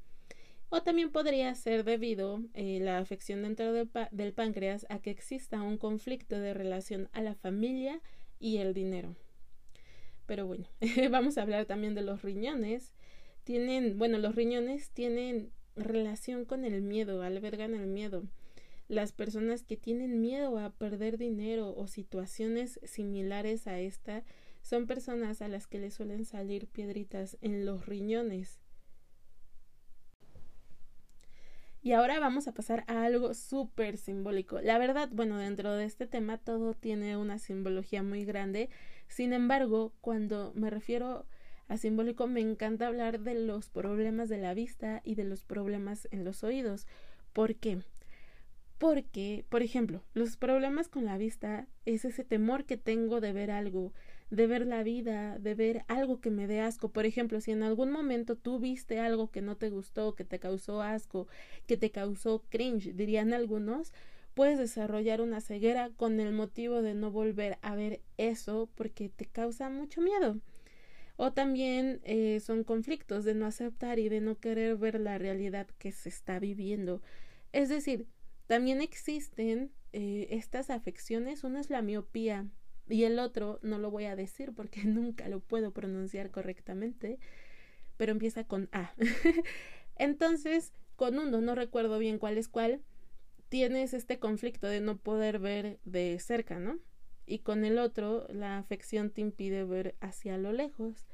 O 0.68 0.82
también 0.82 1.10
podría 1.10 1.54
ser 1.54 1.84
debido 1.84 2.42
eh, 2.54 2.78
la 2.80 2.98
afección 2.98 3.42
dentro 3.42 3.72
del 3.74 4.32
páncreas 4.32 4.86
a 4.88 5.00
que 5.00 5.10
exista 5.10 5.60
un 5.60 5.76
conflicto 5.76 6.38
de 6.38 6.54
relación 6.54 7.08
a 7.12 7.20
la 7.20 7.34
familia 7.34 8.00
y 8.42 8.58
el 8.58 8.74
dinero. 8.74 9.14
Pero 10.26 10.46
bueno, 10.46 10.66
vamos 11.10 11.38
a 11.38 11.42
hablar 11.42 11.64
también 11.64 11.94
de 11.94 12.02
los 12.02 12.22
riñones. 12.22 12.92
Tienen, 13.44 13.96
bueno, 13.96 14.18
los 14.18 14.34
riñones 14.34 14.90
tienen 14.90 15.52
relación 15.76 16.44
con 16.44 16.64
el 16.64 16.82
miedo, 16.82 17.22
albergan 17.22 17.74
el 17.74 17.86
miedo. 17.86 18.24
Las 18.88 19.12
personas 19.12 19.62
que 19.62 19.76
tienen 19.76 20.20
miedo 20.20 20.58
a 20.58 20.70
perder 20.70 21.16
dinero 21.16 21.74
o 21.74 21.86
situaciones 21.86 22.78
similares 22.82 23.66
a 23.66 23.78
esta 23.78 24.24
son 24.60 24.86
personas 24.86 25.40
a 25.40 25.48
las 25.48 25.66
que 25.66 25.78
les 25.78 25.94
suelen 25.94 26.24
salir 26.24 26.66
piedritas 26.66 27.38
en 27.40 27.64
los 27.64 27.86
riñones. 27.86 28.61
Y 31.84 31.92
ahora 31.92 32.20
vamos 32.20 32.46
a 32.46 32.52
pasar 32.52 32.84
a 32.86 33.02
algo 33.04 33.34
súper 33.34 33.96
simbólico. 33.96 34.60
La 34.60 34.78
verdad, 34.78 35.08
bueno, 35.10 35.36
dentro 35.36 35.74
de 35.74 35.84
este 35.84 36.06
tema 36.06 36.38
todo 36.38 36.74
tiene 36.74 37.16
una 37.16 37.40
simbología 37.40 38.04
muy 38.04 38.24
grande. 38.24 38.70
Sin 39.08 39.32
embargo, 39.32 39.92
cuando 40.00 40.52
me 40.54 40.70
refiero 40.70 41.26
a 41.66 41.76
simbólico, 41.76 42.28
me 42.28 42.40
encanta 42.40 42.86
hablar 42.86 43.18
de 43.18 43.34
los 43.34 43.68
problemas 43.68 44.28
de 44.28 44.38
la 44.38 44.54
vista 44.54 45.00
y 45.04 45.16
de 45.16 45.24
los 45.24 45.44
problemas 45.44 46.06
en 46.12 46.24
los 46.24 46.44
oídos. 46.44 46.86
¿Por 47.32 47.56
qué? 47.56 47.80
Porque, 48.78 49.44
por 49.48 49.62
ejemplo, 49.62 50.04
los 50.14 50.36
problemas 50.36 50.86
con 50.86 51.04
la 51.04 51.18
vista 51.18 51.66
es 51.84 52.04
ese 52.04 52.22
temor 52.22 52.64
que 52.64 52.76
tengo 52.76 53.20
de 53.20 53.32
ver 53.32 53.50
algo, 53.50 53.92
de 54.32 54.46
ver 54.46 54.66
la 54.66 54.82
vida, 54.82 55.38
de 55.38 55.54
ver 55.54 55.84
algo 55.88 56.18
que 56.20 56.30
me 56.30 56.46
dé 56.46 56.60
asco. 56.60 56.88
Por 56.90 57.04
ejemplo, 57.04 57.38
si 57.42 57.50
en 57.50 57.62
algún 57.62 57.92
momento 57.92 58.34
tú 58.34 58.58
viste 58.58 58.98
algo 58.98 59.30
que 59.30 59.42
no 59.42 59.58
te 59.58 59.68
gustó, 59.68 60.14
que 60.14 60.24
te 60.24 60.38
causó 60.38 60.80
asco, 60.80 61.28
que 61.66 61.76
te 61.76 61.90
causó 61.90 62.42
cringe, 62.48 62.94
dirían 62.94 63.34
algunos, 63.34 63.92
puedes 64.32 64.58
desarrollar 64.58 65.20
una 65.20 65.42
ceguera 65.42 65.90
con 65.98 66.18
el 66.18 66.32
motivo 66.32 66.80
de 66.80 66.94
no 66.94 67.10
volver 67.10 67.58
a 67.60 67.74
ver 67.74 68.00
eso 68.16 68.70
porque 68.74 69.10
te 69.10 69.26
causa 69.26 69.68
mucho 69.68 70.00
miedo. 70.00 70.38
O 71.16 71.34
también 71.34 72.00
eh, 72.04 72.40
son 72.40 72.64
conflictos 72.64 73.26
de 73.26 73.34
no 73.34 73.44
aceptar 73.44 73.98
y 73.98 74.08
de 74.08 74.22
no 74.22 74.38
querer 74.38 74.76
ver 74.76 74.98
la 74.98 75.18
realidad 75.18 75.66
que 75.76 75.92
se 75.92 76.08
está 76.08 76.38
viviendo. 76.38 77.02
Es 77.52 77.68
decir, 77.68 78.06
también 78.46 78.80
existen 78.80 79.72
eh, 79.92 80.28
estas 80.30 80.70
afecciones. 80.70 81.44
Una 81.44 81.60
es 81.60 81.68
la 81.68 81.82
miopía, 81.82 82.46
y 82.88 83.04
el 83.04 83.18
otro 83.18 83.58
no 83.62 83.78
lo 83.78 83.90
voy 83.90 84.04
a 84.04 84.16
decir 84.16 84.52
porque 84.52 84.82
nunca 84.84 85.28
lo 85.28 85.40
puedo 85.40 85.72
pronunciar 85.72 86.30
correctamente, 86.30 87.18
pero 87.96 88.12
empieza 88.12 88.44
con 88.44 88.68
A. 88.72 88.92
Entonces, 89.96 90.72
con 90.96 91.18
uno, 91.18 91.40
no 91.40 91.54
recuerdo 91.54 91.98
bien 91.98 92.18
cuál 92.18 92.38
es 92.38 92.48
cuál, 92.48 92.80
tienes 93.48 93.92
este 93.92 94.18
conflicto 94.18 94.66
de 94.66 94.80
no 94.80 94.96
poder 94.96 95.38
ver 95.38 95.78
de 95.84 96.18
cerca, 96.18 96.58
¿no? 96.58 96.78
Y 97.26 97.40
con 97.40 97.64
el 97.64 97.78
otro, 97.78 98.26
la 98.30 98.58
afección 98.58 99.10
te 99.10 99.20
impide 99.20 99.64
ver 99.64 99.94
hacia 100.00 100.38
lo 100.38 100.52
lejos. 100.52 101.06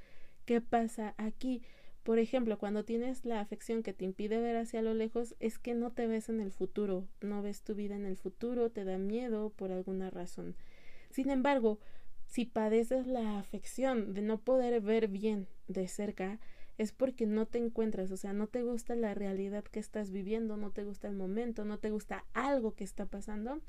¿Qué 0.44 0.60
pasa 0.60 1.14
aquí? 1.18 1.62
Por 2.02 2.18
ejemplo, 2.18 2.58
cuando 2.58 2.84
tienes 2.84 3.24
la 3.24 3.40
afección 3.40 3.82
que 3.82 3.92
te 3.92 4.04
impide 4.04 4.40
ver 4.40 4.56
hacia 4.56 4.80
lo 4.80 4.94
lejos, 4.94 5.34
es 5.40 5.58
que 5.58 5.74
no 5.74 5.92
te 5.92 6.06
ves 6.06 6.28
en 6.30 6.40
el 6.40 6.50
futuro, 6.50 7.06
no 7.20 7.42
ves 7.42 7.62
tu 7.62 7.74
vida 7.74 7.96
en 7.96 8.06
el 8.06 8.16
futuro, 8.16 8.70
te 8.70 8.84
da 8.84 8.96
miedo 8.96 9.50
por 9.50 9.72
alguna 9.72 10.08
razón. 10.08 10.56
Sin 11.10 11.30
embargo, 11.30 11.78
si 12.26 12.44
padeces 12.44 13.06
la 13.06 13.38
afección 13.38 14.14
de 14.14 14.22
no 14.22 14.38
poder 14.38 14.80
ver 14.80 15.08
bien 15.08 15.48
de 15.66 15.88
cerca, 15.88 16.38
es 16.76 16.92
porque 16.92 17.26
no 17.26 17.46
te 17.46 17.58
encuentras, 17.58 18.10
o 18.12 18.16
sea, 18.16 18.32
no 18.32 18.46
te 18.46 18.62
gusta 18.62 18.94
la 18.94 19.14
realidad 19.14 19.64
que 19.64 19.80
estás 19.80 20.12
viviendo, 20.12 20.56
no 20.56 20.70
te 20.70 20.84
gusta 20.84 21.08
el 21.08 21.16
momento, 21.16 21.64
no 21.64 21.78
te 21.78 21.90
gusta 21.90 22.24
algo 22.34 22.74
que 22.74 22.84
está 22.84 23.06
pasando 23.06 23.60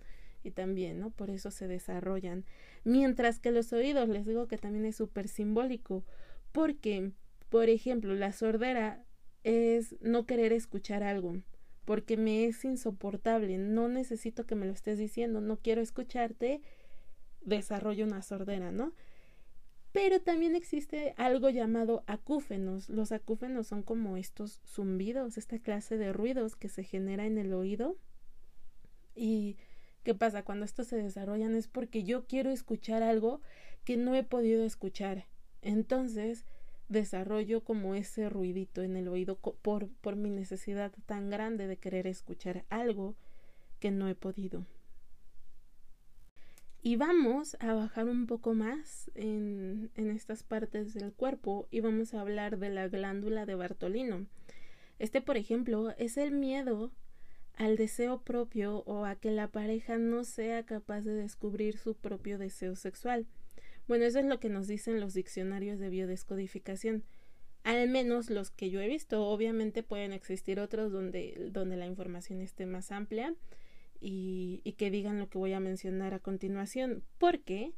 y 0.44 0.52
también, 0.52 1.00
¿no? 1.00 1.10
Por 1.10 1.32
eso 1.32 1.50
se 1.50 1.68
desarrollan. 1.68 2.46
Mientras 2.84 3.40
que 3.40 3.52
los 3.52 3.74
oídos, 3.74 4.10
les 4.10 4.26
digo 4.26 4.48
que 4.48 4.58
también 4.58 4.86
es 4.86 4.96
súper 4.96 5.28
simbólico, 5.28 6.04
porque, 6.52 7.12
por 7.50 7.70
ejemplo, 7.70 8.14
la 8.14 8.32
sordera 8.32 9.04
es 9.44 9.96
no 10.02 10.26
querer 10.26 10.54
escuchar 10.54 11.02
algo, 11.02 11.42
porque 11.86 12.16
me 12.16 12.46
es 12.46 12.64
insoportable, 12.64 13.58
no 13.58 13.88
necesito 13.88 14.46
que 14.46 14.56
me 14.56 14.68
lo 14.68 14.74
estés 14.74 15.00
diciendo, 15.00 15.42
no 15.42 15.58
quiero 15.58 15.82
escucharte 15.82 16.62
desarrolla 17.42 18.06
una 18.06 18.22
sordera, 18.22 18.72
¿no? 18.72 18.94
Pero 19.92 20.22
también 20.22 20.56
existe 20.56 21.14
algo 21.18 21.50
llamado 21.50 22.04
acúfenos. 22.06 22.90
Los 22.90 23.12
acúfenos 23.12 23.68
son 23.68 23.82
como 23.82 24.18
estos 24.18 24.62
zumbidos, 24.66 25.38
esta 25.38 25.58
clase 25.60 25.98
de 25.98 26.14
ruidos 26.14 26.56
que 26.56 26.70
se 26.70 26.84
genera 26.84 27.26
en 27.26 27.38
el 27.38 27.54
oído. 27.54 27.98
¿Y 29.16 29.58
qué 30.04 30.14
pasa? 30.14 30.44
Cuando 30.44 30.66
estos 30.66 30.88
se 30.88 30.98
desarrollan 30.98 31.56
es 31.56 31.68
porque 31.68 32.04
yo 32.04 32.26
quiero 32.28 32.52
escuchar 32.52 33.02
algo 33.02 33.42
que 33.84 33.98
no 33.98 34.14
he 34.16 34.24
podido 34.24 34.64
escuchar. 34.64 35.26
Entonces 35.62 36.46
desarrollo 36.88 37.64
como 37.64 37.96
ese 37.96 38.30
ruidito 38.30 38.82
en 38.82 38.96
el 38.96 39.08
oído 39.08 39.38
por, 39.38 39.90
por 40.02 40.16
mi 40.16 40.30
necesidad 40.30 40.92
tan 41.06 41.30
grande 41.30 41.68
de 41.68 41.78
querer 41.78 42.08
escuchar 42.08 42.66
algo 42.70 43.16
que 43.80 43.92
no 43.92 44.08
he 44.08 44.16
podido. 44.16 44.66
Y 46.82 46.96
vamos 46.96 47.58
a 47.60 47.74
bajar 47.74 48.08
un 48.08 48.26
poco 48.26 48.54
más 48.54 49.12
en, 49.16 49.92
en, 49.96 50.10
estas 50.12 50.44
partes 50.44 50.94
del 50.94 51.12
cuerpo 51.12 51.68
y 51.72 51.82
vamos 51.82 52.14
a 52.14 52.22
hablar 52.22 52.58
de 52.58 52.70
la 52.70 52.88
glándula 52.88 53.46
de 53.46 53.56
Bartolino. 53.56 54.28
Este, 54.98 55.22
por 55.22 55.36
ejemplo, 55.36 55.94
es 55.98 56.16
el 56.16 56.32
miedo 56.32 56.92
al 57.56 57.76
deseo 57.76 58.22
propio 58.22 58.84
o 58.86 59.04
a 59.04 59.16
que 59.16 59.32
la 59.32 59.50
pareja 59.50 59.98
no 59.98 60.24
sea 60.24 60.66
capaz 60.66 61.02
de 61.02 61.14
descubrir 61.14 61.78
su 61.78 61.96
propio 61.96 62.38
deseo 62.38 62.78
sexual. 62.78 63.28
Bueno, 63.90 64.06
eso 64.06 64.20
es 64.20 64.26
lo 64.26 64.40
que 64.40 64.48
nos 64.48 64.68
dicen 64.68 65.02
los 65.02 65.14
diccionarios 65.14 65.80
de 65.80 65.90
biodescodificación. 65.90 67.04
Al 67.64 67.90
menos 67.90 68.30
los 68.30 68.52
que 68.52 68.70
yo 68.70 68.80
he 68.80 68.88
visto. 68.88 69.26
Obviamente 69.28 69.84
pueden 69.84 70.14
existir 70.14 70.62
otros 70.62 70.94
donde, 70.94 71.50
donde 71.52 71.76
la 71.76 71.88
información 71.88 72.40
esté 72.40 72.66
más 72.66 72.94
amplia 72.94 73.36
y, 74.02 74.62
que 74.78 74.92
digan 74.92 75.20
lo 75.20 75.30
que 75.30 75.38
voy 75.38 75.54
a 75.54 75.60
mencionar 75.60 76.14
a 76.14 76.20
continuación. 76.20 77.04
Porque 77.18 77.74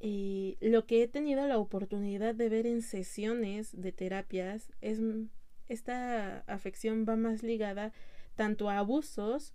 eh, 0.00 0.56
lo 0.60 0.86
que 0.86 1.02
he 1.02 1.08
tenido 1.08 1.46
la 1.46 1.58
oportunidad 1.58 2.34
de 2.34 2.48
ver 2.48 2.66
en 2.66 2.82
sesiones 2.82 3.70
de 3.80 3.92
terapias 3.92 4.72
es 4.80 5.00
esta 5.68 6.40
afección 6.40 7.06
va 7.08 7.16
más 7.16 7.42
ligada 7.42 7.92
tanto 8.34 8.68
a 8.68 8.78
abusos 8.78 9.54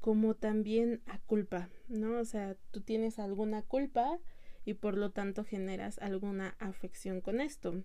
como 0.00 0.34
también 0.34 1.02
a 1.06 1.18
culpa, 1.18 1.68
¿no? 1.88 2.18
O 2.18 2.24
sea, 2.24 2.56
tú 2.70 2.80
tienes 2.80 3.18
alguna 3.18 3.62
culpa 3.62 4.18
y 4.64 4.74
por 4.74 4.96
lo 4.96 5.10
tanto 5.10 5.44
generas 5.44 5.98
alguna 5.98 6.56
afección 6.58 7.20
con 7.20 7.40
esto. 7.40 7.82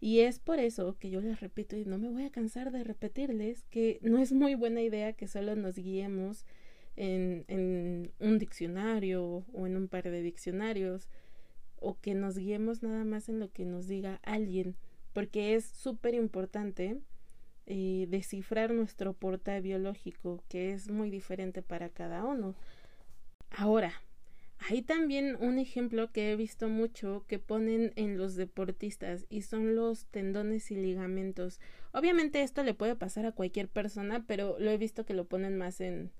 Y 0.00 0.20
es 0.20 0.38
por 0.38 0.58
eso 0.58 0.96
que 0.98 1.10
yo 1.10 1.20
les 1.20 1.40
repito 1.40 1.76
y 1.76 1.84
no 1.84 1.98
me 1.98 2.10
voy 2.10 2.24
a 2.24 2.30
cansar 2.30 2.70
de 2.70 2.84
repetirles 2.84 3.64
que 3.70 3.98
no 4.02 4.18
es 4.18 4.32
muy 4.32 4.54
buena 4.54 4.82
idea 4.82 5.14
que 5.14 5.26
solo 5.26 5.56
nos 5.56 5.76
guiemos 5.76 6.44
en, 6.96 7.44
en 7.48 8.12
un 8.20 8.38
diccionario 8.38 9.44
o 9.52 9.66
en 9.66 9.76
un 9.76 9.88
par 9.88 10.04
de 10.04 10.22
diccionarios 10.22 11.08
o 11.78 11.98
que 12.00 12.14
nos 12.14 12.36
guiemos 12.36 12.82
nada 12.82 13.04
más 13.04 13.28
en 13.28 13.38
lo 13.38 13.50
que 13.50 13.64
nos 13.64 13.86
diga 13.86 14.20
alguien, 14.22 14.76
porque 15.12 15.54
es 15.54 15.64
súper 15.64 16.14
importante 16.14 16.98
eh, 17.66 18.06
descifrar 18.08 18.72
nuestro 18.72 19.12
portal 19.12 19.62
biológico, 19.62 20.42
que 20.48 20.72
es 20.72 20.90
muy 20.90 21.10
diferente 21.10 21.62
para 21.62 21.88
cada 21.88 22.24
uno. 22.24 22.54
Ahora, 23.50 23.92
hay 24.58 24.82
también 24.82 25.36
un 25.40 25.58
ejemplo 25.58 26.10
que 26.10 26.32
he 26.32 26.36
visto 26.36 26.68
mucho 26.68 27.24
que 27.28 27.38
ponen 27.38 27.92
en 27.96 28.18
los 28.18 28.34
deportistas 28.36 29.26
y 29.28 29.42
son 29.42 29.76
los 29.76 30.06
tendones 30.06 30.70
y 30.70 30.76
ligamentos. 30.76 31.60
Obviamente 31.92 32.42
esto 32.42 32.62
le 32.62 32.74
puede 32.74 32.96
pasar 32.96 33.26
a 33.26 33.32
cualquier 33.32 33.68
persona, 33.68 34.24
pero 34.26 34.56
lo 34.58 34.70
he 34.70 34.78
visto 34.78 35.04
que 35.04 35.14
lo 35.14 35.26
ponen 35.26 35.56
más 35.56 35.80
en, 35.80 36.10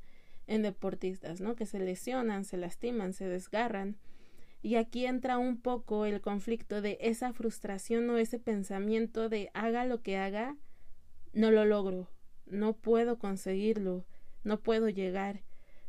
en 0.46 0.62
deportistas, 0.62 1.40
¿no? 1.40 1.56
Que 1.56 1.66
se 1.66 1.80
lesionan, 1.80 2.44
se 2.44 2.56
lastiman, 2.56 3.12
se 3.12 3.26
desgarran. 3.26 3.96
Y 4.62 4.76
aquí 4.76 5.06
entra 5.06 5.38
un 5.38 5.60
poco 5.60 6.06
el 6.06 6.20
conflicto 6.20 6.82
de 6.82 6.98
esa 7.00 7.32
frustración 7.32 8.08
o 8.10 8.18
ese 8.18 8.38
pensamiento 8.38 9.28
de 9.28 9.50
haga 9.54 9.84
lo 9.84 10.02
que 10.02 10.18
haga, 10.18 10.56
no 11.32 11.50
lo 11.50 11.64
logro, 11.64 12.08
no 12.46 12.74
puedo 12.74 13.18
conseguirlo, 13.18 14.04
no 14.44 14.60
puedo 14.60 14.88
llegar. 14.88 15.42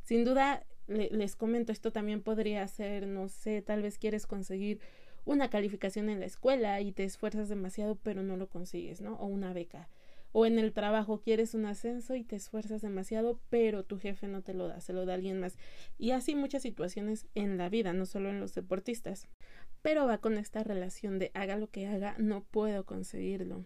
Sin 0.03 0.25
duda, 0.25 0.65
les 0.87 1.35
comento, 1.35 1.71
esto 1.71 1.91
también 1.91 2.21
podría 2.21 2.67
ser, 2.67 3.07
no 3.07 3.27
sé, 3.27 3.61
tal 3.61 3.81
vez 3.81 3.97
quieres 3.97 4.25
conseguir 4.25 4.79
una 5.25 5.49
calificación 5.49 6.09
en 6.09 6.21
la 6.21 6.25
escuela 6.25 6.79
y 6.81 6.93
te 6.93 7.03
esfuerzas 7.03 7.49
demasiado 7.49 7.95
pero 7.95 8.23
no 8.23 8.37
lo 8.37 8.47
consigues, 8.47 9.01
¿no? 9.01 9.15
O 9.15 9.25
una 9.25 9.53
beca. 9.53 9.89
O 10.31 10.45
en 10.45 10.59
el 10.59 10.71
trabajo 10.73 11.21
quieres 11.21 11.53
un 11.53 11.65
ascenso 11.65 12.15
y 12.15 12.23
te 12.23 12.35
esfuerzas 12.35 12.81
demasiado 12.81 13.39
pero 13.49 13.83
tu 13.83 13.97
jefe 13.97 14.27
no 14.27 14.41
te 14.41 14.53
lo 14.53 14.67
da, 14.67 14.79
se 14.79 14.93
lo 14.93 15.05
da 15.05 15.15
alguien 15.15 15.39
más. 15.39 15.57
Y 15.97 16.11
así 16.11 16.35
muchas 16.35 16.61
situaciones 16.61 17.27
en 17.35 17.57
la 17.57 17.69
vida, 17.69 17.93
no 17.93 18.05
solo 18.05 18.29
en 18.29 18.39
los 18.39 18.53
deportistas. 18.53 19.27
Pero 19.81 20.05
va 20.05 20.19
con 20.19 20.37
esta 20.37 20.63
relación 20.63 21.19
de 21.19 21.31
haga 21.33 21.57
lo 21.57 21.69
que 21.69 21.87
haga, 21.87 22.15
no 22.17 22.43
puedo 22.43 22.85
conseguirlo. 22.85 23.65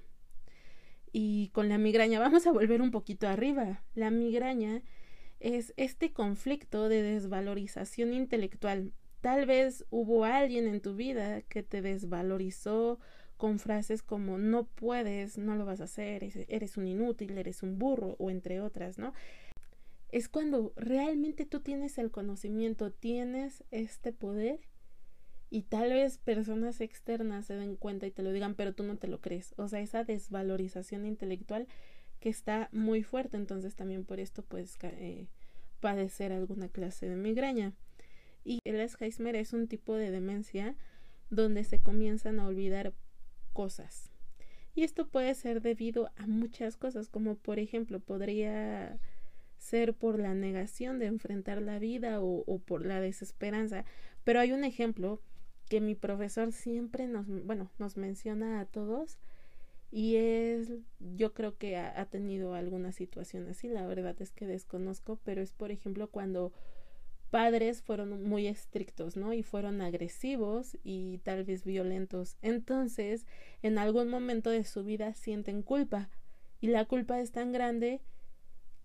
Y 1.11 1.49
con 1.49 1.67
la 1.69 1.77
migraña, 1.77 2.19
vamos 2.19 2.47
a 2.47 2.51
volver 2.51 2.81
un 2.81 2.91
poquito 2.91 3.27
arriba. 3.27 3.83
La 3.93 4.11
migraña 4.11 4.81
es 5.41 5.73
este 5.75 6.13
conflicto 6.13 6.87
de 6.87 7.01
desvalorización 7.01 8.13
intelectual. 8.13 8.93
Tal 9.21 9.45
vez 9.45 9.85
hubo 9.89 10.23
alguien 10.23 10.67
en 10.67 10.81
tu 10.81 10.95
vida 10.95 11.41
que 11.41 11.63
te 11.63 11.81
desvalorizó 11.81 12.99
con 13.37 13.57
frases 13.57 14.03
como 14.03 14.37
no 14.37 14.65
puedes, 14.65 15.39
no 15.39 15.55
lo 15.55 15.65
vas 15.65 15.81
a 15.81 15.85
hacer, 15.85 16.23
eres 16.47 16.77
un 16.77 16.87
inútil, 16.87 17.37
eres 17.37 17.63
un 17.63 17.79
burro 17.79 18.15
o 18.19 18.29
entre 18.29 18.61
otras, 18.61 18.99
¿no? 18.99 19.13
Es 20.11 20.29
cuando 20.29 20.73
realmente 20.75 21.45
tú 21.45 21.59
tienes 21.59 21.97
el 21.97 22.11
conocimiento, 22.11 22.91
tienes 22.91 23.63
este 23.71 24.11
poder 24.13 24.59
y 25.49 25.63
tal 25.63 25.91
vez 25.91 26.19
personas 26.19 26.81
externas 26.81 27.47
se 27.47 27.55
den 27.55 27.75
cuenta 27.75 28.05
y 28.05 28.11
te 28.11 28.21
lo 28.21 28.31
digan, 28.31 28.53
pero 28.53 28.73
tú 28.73 28.83
no 28.83 28.97
te 28.97 29.07
lo 29.07 29.21
crees. 29.21 29.55
O 29.57 29.67
sea, 29.67 29.79
esa 29.79 30.03
desvalorización 30.03 31.05
intelectual 31.05 31.67
que 32.21 32.29
está 32.29 32.69
muy 32.71 33.03
fuerte, 33.03 33.35
entonces 33.35 33.75
también 33.75 34.05
por 34.05 34.19
esto 34.19 34.43
puedes 34.43 34.77
eh, 34.83 35.27
padecer 35.81 36.31
alguna 36.31 36.69
clase 36.69 37.09
de 37.09 37.17
migraña. 37.17 37.73
Y 38.45 38.59
el 38.63 38.79
Alzheimer 38.79 39.35
es 39.35 39.53
un 39.53 39.67
tipo 39.67 39.95
de 39.95 40.11
demencia 40.11 40.75
donde 41.29 41.63
se 41.63 41.79
comienzan 41.79 42.39
a 42.39 42.47
olvidar 42.47 42.93
cosas. 43.53 44.11
Y 44.75 44.83
esto 44.83 45.07
puede 45.07 45.33
ser 45.33 45.61
debido 45.61 46.11
a 46.15 46.27
muchas 46.27 46.77
cosas, 46.77 47.09
como 47.09 47.35
por 47.35 47.59
ejemplo 47.59 47.99
podría 47.99 48.99
ser 49.57 49.93
por 49.93 50.19
la 50.19 50.33
negación 50.33 50.99
de 50.99 51.07
enfrentar 51.07 51.61
la 51.61 51.79
vida 51.79 52.21
o, 52.21 52.43
o 52.45 52.59
por 52.59 52.85
la 52.85 53.01
desesperanza. 53.01 53.83
Pero 54.23 54.39
hay 54.39 54.51
un 54.51 54.63
ejemplo 54.63 55.19
que 55.69 55.81
mi 55.81 55.95
profesor 55.95 56.51
siempre 56.51 57.07
nos, 57.07 57.27
bueno, 57.27 57.71
nos 57.79 57.97
menciona 57.97 58.59
a 58.59 58.65
todos 58.65 59.17
y 59.91 60.15
es, 60.15 60.71
yo 60.99 61.33
creo 61.33 61.57
que 61.57 61.77
ha, 61.77 61.99
ha, 61.99 62.05
tenido 62.05 62.53
alguna 62.53 62.91
situación 62.91 63.47
así, 63.49 63.67
la 63.67 63.85
verdad 63.85 64.15
es 64.21 64.31
que 64.31 64.47
desconozco, 64.47 65.19
pero 65.23 65.41
es 65.41 65.51
por 65.51 65.71
ejemplo 65.71 66.09
cuando 66.09 66.53
padres 67.31 67.81
fueron 67.81 68.23
muy 68.23 68.45
estrictos, 68.47 69.15
¿no? 69.15 69.33
Y 69.33 69.41
fueron 69.41 69.81
agresivos 69.81 70.77
y 70.83 71.19
tal 71.19 71.45
vez 71.45 71.63
violentos. 71.63 72.37
Entonces, 72.41 73.25
en 73.63 73.77
algún 73.77 74.09
momento 74.09 74.49
de 74.49 74.65
su 74.65 74.83
vida 74.83 75.13
sienten 75.13 75.63
culpa 75.63 76.09
y 76.59 76.67
la 76.67 76.85
culpa 76.85 77.19
es 77.19 77.31
tan 77.31 77.51
grande 77.53 78.01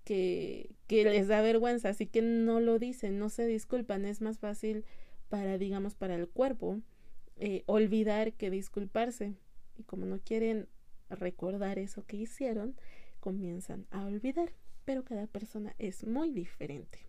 que, 0.05 0.71
que 0.87 1.05
les 1.05 1.27
da 1.29 1.43
vergüenza, 1.43 1.91
así 1.91 2.07
que 2.07 2.23
no 2.23 2.61
lo 2.61 2.79
dicen, 2.79 3.19
no 3.19 3.29
se 3.29 3.47
disculpan, 3.47 4.07
es 4.07 4.21
más 4.21 4.39
fácil 4.39 4.85
para, 5.29 5.59
digamos, 5.59 5.95
para 5.95 6.15
el 6.15 6.29
cuerpo, 6.29 6.81
eh, 7.37 7.65
olvidar 7.67 8.33
que 8.33 8.51
disculparse. 8.51 9.35
Y 9.77 9.83
como 9.83 10.07
no 10.07 10.21
quieren 10.21 10.69
recordar 11.11 11.79
eso 11.79 12.05
que 12.05 12.17
hicieron, 12.17 12.77
comienzan 13.21 13.87
a 13.91 14.05
olvidar. 14.05 14.53
Pero 14.85 15.05
cada 15.05 15.27
persona 15.27 15.75
es 15.79 16.07
muy 16.07 16.31
diferente. 16.31 17.01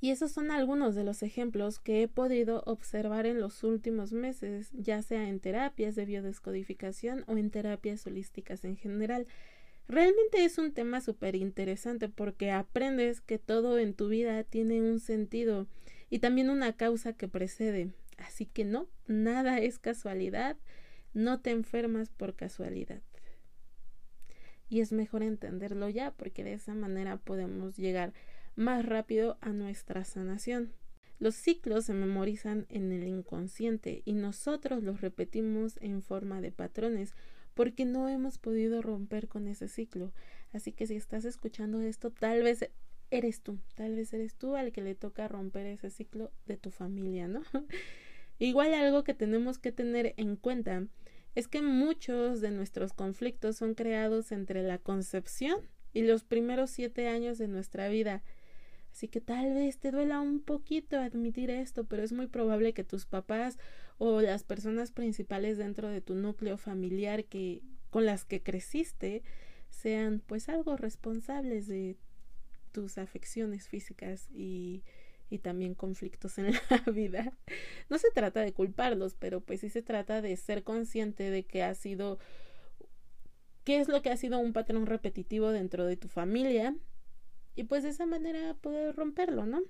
Y 0.00 0.10
esos 0.10 0.30
son 0.30 0.50
algunos 0.50 0.94
de 0.94 1.04
los 1.04 1.22
ejemplos 1.22 1.78
que 1.78 2.02
he 2.02 2.08
podido 2.08 2.62
observar 2.66 3.26
en 3.26 3.40
los 3.40 3.64
últimos 3.64 4.12
meses, 4.12 4.70
ya 4.72 5.00
sea 5.02 5.28
en 5.28 5.40
terapias 5.40 5.94
de 5.94 6.04
biodescodificación 6.04 7.24
o 7.26 7.36
en 7.36 7.50
terapias 7.50 8.06
holísticas 8.06 8.64
en 8.64 8.76
general. 8.76 9.26
Realmente 9.88 10.44
es 10.44 10.58
un 10.58 10.72
tema 10.72 11.00
súper 11.00 11.34
interesante 11.34 12.08
porque 12.08 12.50
aprendes 12.50 13.20
que 13.20 13.38
todo 13.38 13.78
en 13.78 13.94
tu 13.94 14.08
vida 14.08 14.44
tiene 14.44 14.82
un 14.82 15.00
sentido 15.00 15.66
y 16.10 16.18
también 16.18 16.50
una 16.50 16.76
causa 16.76 17.14
que 17.14 17.28
precede. 17.28 17.92
Así 18.18 18.46
que 18.46 18.64
no, 18.64 18.88
nada 19.06 19.60
es 19.60 19.78
casualidad, 19.78 20.56
no 21.14 21.40
te 21.40 21.50
enfermas 21.50 22.10
por 22.10 22.34
casualidad. 22.34 23.00
Y 24.68 24.80
es 24.80 24.92
mejor 24.92 25.22
entenderlo 25.22 25.88
ya 25.88 26.12
porque 26.12 26.44
de 26.44 26.54
esa 26.54 26.74
manera 26.74 27.16
podemos 27.18 27.76
llegar 27.76 28.12
más 28.56 28.84
rápido 28.84 29.38
a 29.40 29.50
nuestra 29.50 30.04
sanación. 30.04 30.72
Los 31.18 31.34
ciclos 31.34 31.86
se 31.86 31.94
memorizan 31.94 32.66
en 32.68 32.92
el 32.92 33.06
inconsciente 33.06 34.02
y 34.04 34.14
nosotros 34.14 34.82
los 34.82 35.00
repetimos 35.00 35.78
en 35.80 36.02
forma 36.02 36.40
de 36.40 36.52
patrones 36.52 37.14
porque 37.54 37.86
no 37.86 38.08
hemos 38.08 38.38
podido 38.38 38.82
romper 38.82 39.28
con 39.28 39.46
ese 39.46 39.68
ciclo. 39.68 40.12
Así 40.52 40.72
que 40.72 40.86
si 40.86 40.94
estás 40.96 41.24
escuchando 41.24 41.80
esto, 41.80 42.10
tal 42.10 42.42
vez 42.42 42.68
eres 43.10 43.40
tú, 43.40 43.58
tal 43.74 43.94
vez 43.96 44.12
eres 44.12 44.34
tú 44.34 44.56
al 44.56 44.72
que 44.72 44.82
le 44.82 44.94
toca 44.94 45.26
romper 45.26 45.66
ese 45.66 45.90
ciclo 45.90 46.30
de 46.44 46.58
tu 46.58 46.70
familia, 46.70 47.28
¿no? 47.28 47.42
Igual 48.38 48.74
algo 48.74 49.04
que 49.04 49.14
tenemos 49.14 49.58
que 49.58 49.72
tener 49.72 50.12
en 50.18 50.36
cuenta 50.36 50.86
es 51.36 51.48
que 51.48 51.60
muchos 51.60 52.40
de 52.40 52.50
nuestros 52.50 52.94
conflictos 52.94 53.56
son 53.56 53.74
creados 53.74 54.32
entre 54.32 54.62
la 54.62 54.78
concepción 54.78 55.60
y 55.92 56.02
los 56.02 56.24
primeros 56.24 56.70
siete 56.70 57.08
años 57.08 57.36
de 57.36 57.46
nuestra 57.46 57.88
vida. 57.88 58.22
Así 58.90 59.06
que 59.06 59.20
tal 59.20 59.52
vez 59.52 59.78
te 59.78 59.90
duela 59.90 60.22
un 60.22 60.40
poquito 60.40 60.98
admitir 60.98 61.50
esto, 61.50 61.84
pero 61.84 62.02
es 62.02 62.12
muy 62.12 62.26
probable 62.26 62.72
que 62.72 62.84
tus 62.84 63.04
papás 63.04 63.58
o 63.98 64.22
las 64.22 64.44
personas 64.44 64.92
principales 64.92 65.58
dentro 65.58 65.88
de 65.90 66.00
tu 66.00 66.14
núcleo 66.14 66.56
familiar 66.56 67.26
que 67.26 67.60
con 67.90 68.06
las 68.06 68.24
que 68.24 68.42
creciste 68.42 69.22
sean 69.68 70.22
pues 70.26 70.48
algo 70.48 70.78
responsables 70.78 71.66
de 71.66 71.98
tus 72.72 72.96
afecciones 72.96 73.68
físicas 73.68 74.30
y, 74.32 74.84
y 75.30 75.38
también 75.38 75.74
conflictos 75.74 76.38
en 76.38 76.52
la 76.70 76.92
vida. 76.92 77.32
No 77.88 77.98
se 77.98 78.10
trata 78.10 78.40
de 78.40 78.52
culparlos, 78.52 79.14
pero 79.14 79.40
pues 79.40 79.60
sí 79.60 79.70
se 79.70 79.82
trata 79.82 80.22
de 80.22 80.36
ser 80.36 80.62
consciente 80.62 81.30
de 81.30 81.44
que 81.44 81.62
ha 81.62 81.74
sido 81.74 82.18
qué 83.64 83.80
es 83.80 83.88
lo 83.88 84.02
que 84.02 84.10
ha 84.10 84.16
sido 84.16 84.38
un 84.38 84.52
patrón 84.52 84.86
repetitivo 84.86 85.50
dentro 85.50 85.86
de 85.86 85.96
tu 85.96 86.08
familia 86.08 86.76
y 87.56 87.64
pues 87.64 87.82
de 87.82 87.88
esa 87.88 88.06
manera 88.06 88.54
poder 88.54 88.94
romperlo, 88.94 89.46
¿no? 89.46 89.62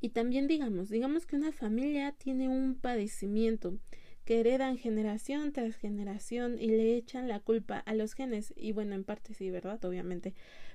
Y 0.00 0.10
también 0.10 0.46
digamos, 0.46 0.88
digamos 0.88 1.26
que 1.26 1.36
una 1.36 1.52
familia 1.52 2.12
tiene 2.12 2.48
un 2.48 2.74
padecimiento 2.74 3.78
que 4.24 4.40
heredan 4.40 4.78
generación 4.78 5.52
tras 5.52 5.76
generación 5.76 6.56
y 6.58 6.68
le 6.68 6.96
echan 6.96 7.28
la 7.28 7.40
culpa 7.40 7.78
a 7.78 7.94
los 7.94 8.14
genes. 8.14 8.54
Y 8.56 8.72
bueno, 8.72 8.94
en 8.94 9.04
parte 9.04 9.34
sí, 9.34 9.50
¿verdad? 9.50 9.84
Obviamente. 9.84 10.34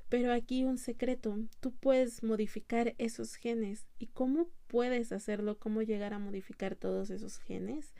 Pero 0.09 0.31
aquí 0.31 0.63
un 0.63 0.77
secreto, 0.77 1.37
tú 1.59 1.73
puedes 1.73 2.23
modificar 2.23 2.93
esos 2.97 3.35
genes. 3.35 3.87
¿Y 3.97 4.07
cómo 4.07 4.49
puedes 4.67 5.11
hacerlo? 5.11 5.57
¿Cómo 5.57 5.81
llegar 5.81 6.13
a 6.13 6.19
modificar 6.19 6.75
todos 6.75 7.09
esos 7.09 7.39
genes? 7.39 7.93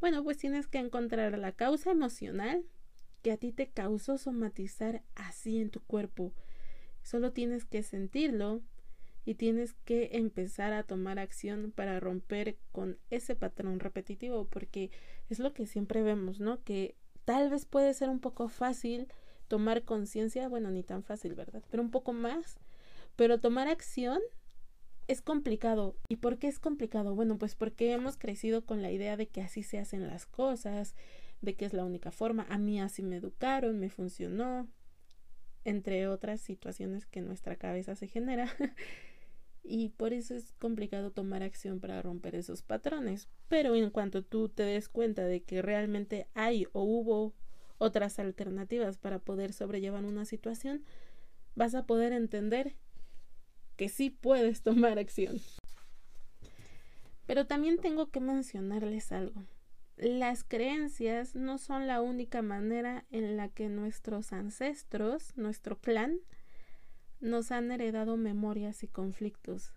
Bueno, 0.00 0.22
pues 0.24 0.38
tienes 0.38 0.66
que 0.66 0.78
encontrar 0.78 1.38
la 1.38 1.52
causa 1.52 1.92
emocional 1.92 2.64
que 3.22 3.32
a 3.32 3.36
ti 3.36 3.52
te 3.52 3.68
causó 3.68 4.18
somatizar 4.18 5.02
así 5.14 5.58
en 5.58 5.70
tu 5.70 5.80
cuerpo. 5.80 6.32
Solo 7.02 7.32
tienes 7.32 7.64
que 7.64 7.82
sentirlo, 7.82 8.62
y 9.26 9.34
tienes 9.34 9.74
que 9.84 10.10
empezar 10.12 10.72
a 10.72 10.84
tomar 10.84 11.18
acción 11.18 11.72
para 11.72 11.98
romper 11.98 12.56
con 12.70 12.96
ese 13.10 13.34
patrón 13.34 13.80
repetitivo 13.80 14.46
porque 14.46 14.92
es 15.28 15.40
lo 15.40 15.52
que 15.52 15.66
siempre 15.66 16.02
vemos, 16.02 16.38
¿no? 16.38 16.62
Que 16.62 16.94
tal 17.24 17.50
vez 17.50 17.66
puede 17.66 17.92
ser 17.92 18.08
un 18.08 18.20
poco 18.20 18.48
fácil 18.48 19.08
tomar 19.48 19.84
conciencia, 19.84 20.48
bueno, 20.48 20.70
ni 20.70 20.82
tan 20.82 21.02
fácil, 21.02 21.34
¿verdad? 21.34 21.62
Pero 21.70 21.82
un 21.82 21.90
poco 21.90 22.12
más, 22.12 22.58
pero 23.16 23.38
tomar 23.38 23.68
acción 23.68 24.20
es 25.08 25.22
complicado. 25.22 25.96
¿Y 26.08 26.16
por 26.16 26.38
qué 26.38 26.48
es 26.48 26.58
complicado? 26.58 27.14
Bueno, 27.14 27.38
pues 27.38 27.54
porque 27.54 27.92
hemos 27.92 28.16
crecido 28.16 28.64
con 28.64 28.82
la 28.82 28.90
idea 28.90 29.16
de 29.16 29.28
que 29.28 29.40
así 29.40 29.62
se 29.62 29.78
hacen 29.78 30.06
las 30.06 30.26
cosas, 30.26 30.94
de 31.40 31.54
que 31.54 31.64
es 31.64 31.72
la 31.72 31.84
única 31.84 32.10
forma, 32.10 32.46
a 32.48 32.58
mí 32.58 32.80
así 32.80 33.02
me 33.02 33.16
educaron, 33.16 33.78
me 33.78 33.90
funcionó, 33.90 34.68
entre 35.64 36.08
otras 36.08 36.40
situaciones 36.40 37.06
que 37.06 37.20
nuestra 37.20 37.56
cabeza 37.56 37.94
se 37.94 38.08
genera. 38.08 38.48
y 39.62 39.90
por 39.90 40.12
eso 40.12 40.34
es 40.34 40.52
complicado 40.52 41.10
tomar 41.10 41.42
acción 41.42 41.80
para 41.80 42.00
romper 42.02 42.34
esos 42.34 42.62
patrones. 42.62 43.28
Pero 43.48 43.74
en 43.74 43.90
cuanto 43.90 44.22
tú 44.22 44.48
te 44.48 44.62
des 44.62 44.88
cuenta 44.88 45.24
de 45.24 45.42
que 45.42 45.62
realmente 45.62 46.28
hay 46.34 46.66
o 46.72 46.82
hubo 46.82 47.34
otras 47.78 48.18
alternativas 48.18 48.98
para 48.98 49.18
poder 49.18 49.52
sobrellevar 49.52 50.04
una 50.04 50.24
situación, 50.24 50.84
vas 51.54 51.74
a 51.74 51.86
poder 51.86 52.12
entender 52.12 52.74
que 53.76 53.88
sí 53.88 54.10
puedes 54.10 54.62
tomar 54.62 54.98
acción. 54.98 55.40
Pero 57.26 57.46
también 57.46 57.78
tengo 57.78 58.10
que 58.10 58.20
mencionarles 58.20 59.12
algo. 59.12 59.44
Las 59.96 60.44
creencias 60.44 61.34
no 61.34 61.58
son 61.58 61.86
la 61.86 62.02
única 62.02 62.42
manera 62.42 63.04
en 63.10 63.36
la 63.36 63.48
que 63.48 63.68
nuestros 63.68 64.32
ancestros, 64.32 65.36
nuestro 65.36 65.78
clan, 65.78 66.18
nos 67.20 67.50
han 67.50 67.70
heredado 67.72 68.16
memorias 68.16 68.82
y 68.82 68.88
conflictos. 68.88 69.72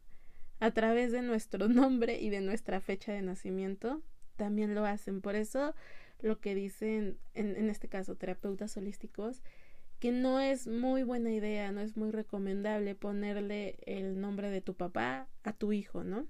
A 0.60 0.72
través 0.72 1.12
de 1.12 1.22
nuestro 1.22 1.68
nombre 1.70 2.20
y 2.20 2.30
de 2.30 2.42
nuestra 2.42 2.82
fecha 2.82 3.14
de 3.14 3.22
nacimiento, 3.22 4.02
también 4.36 4.76
lo 4.76 4.86
hacen. 4.86 5.22
Por 5.22 5.36
eso 5.36 5.74
lo 6.19 6.39
que 6.39 6.55
dicen, 6.55 7.17
en, 7.34 7.55
en 7.55 7.69
este 7.69 7.88
caso, 7.88 8.15
terapeutas 8.15 8.75
holísticos, 8.77 9.41
que 9.99 10.12
no 10.12 10.39
es 10.39 10.67
muy 10.67 11.03
buena 11.03 11.32
idea, 11.32 11.71
no 11.71 11.82
es 11.82 11.97
muy 11.97 12.12
recomendable 12.12 12.95
ponerle 12.95 13.77
el 13.86 14.19
nombre 14.19 14.49
de 14.49 14.62
tu 14.62 14.75
papá 14.75 15.27
a 15.43 15.53
tu 15.53 15.73
hijo, 15.73 16.03
¿no? 16.03 16.25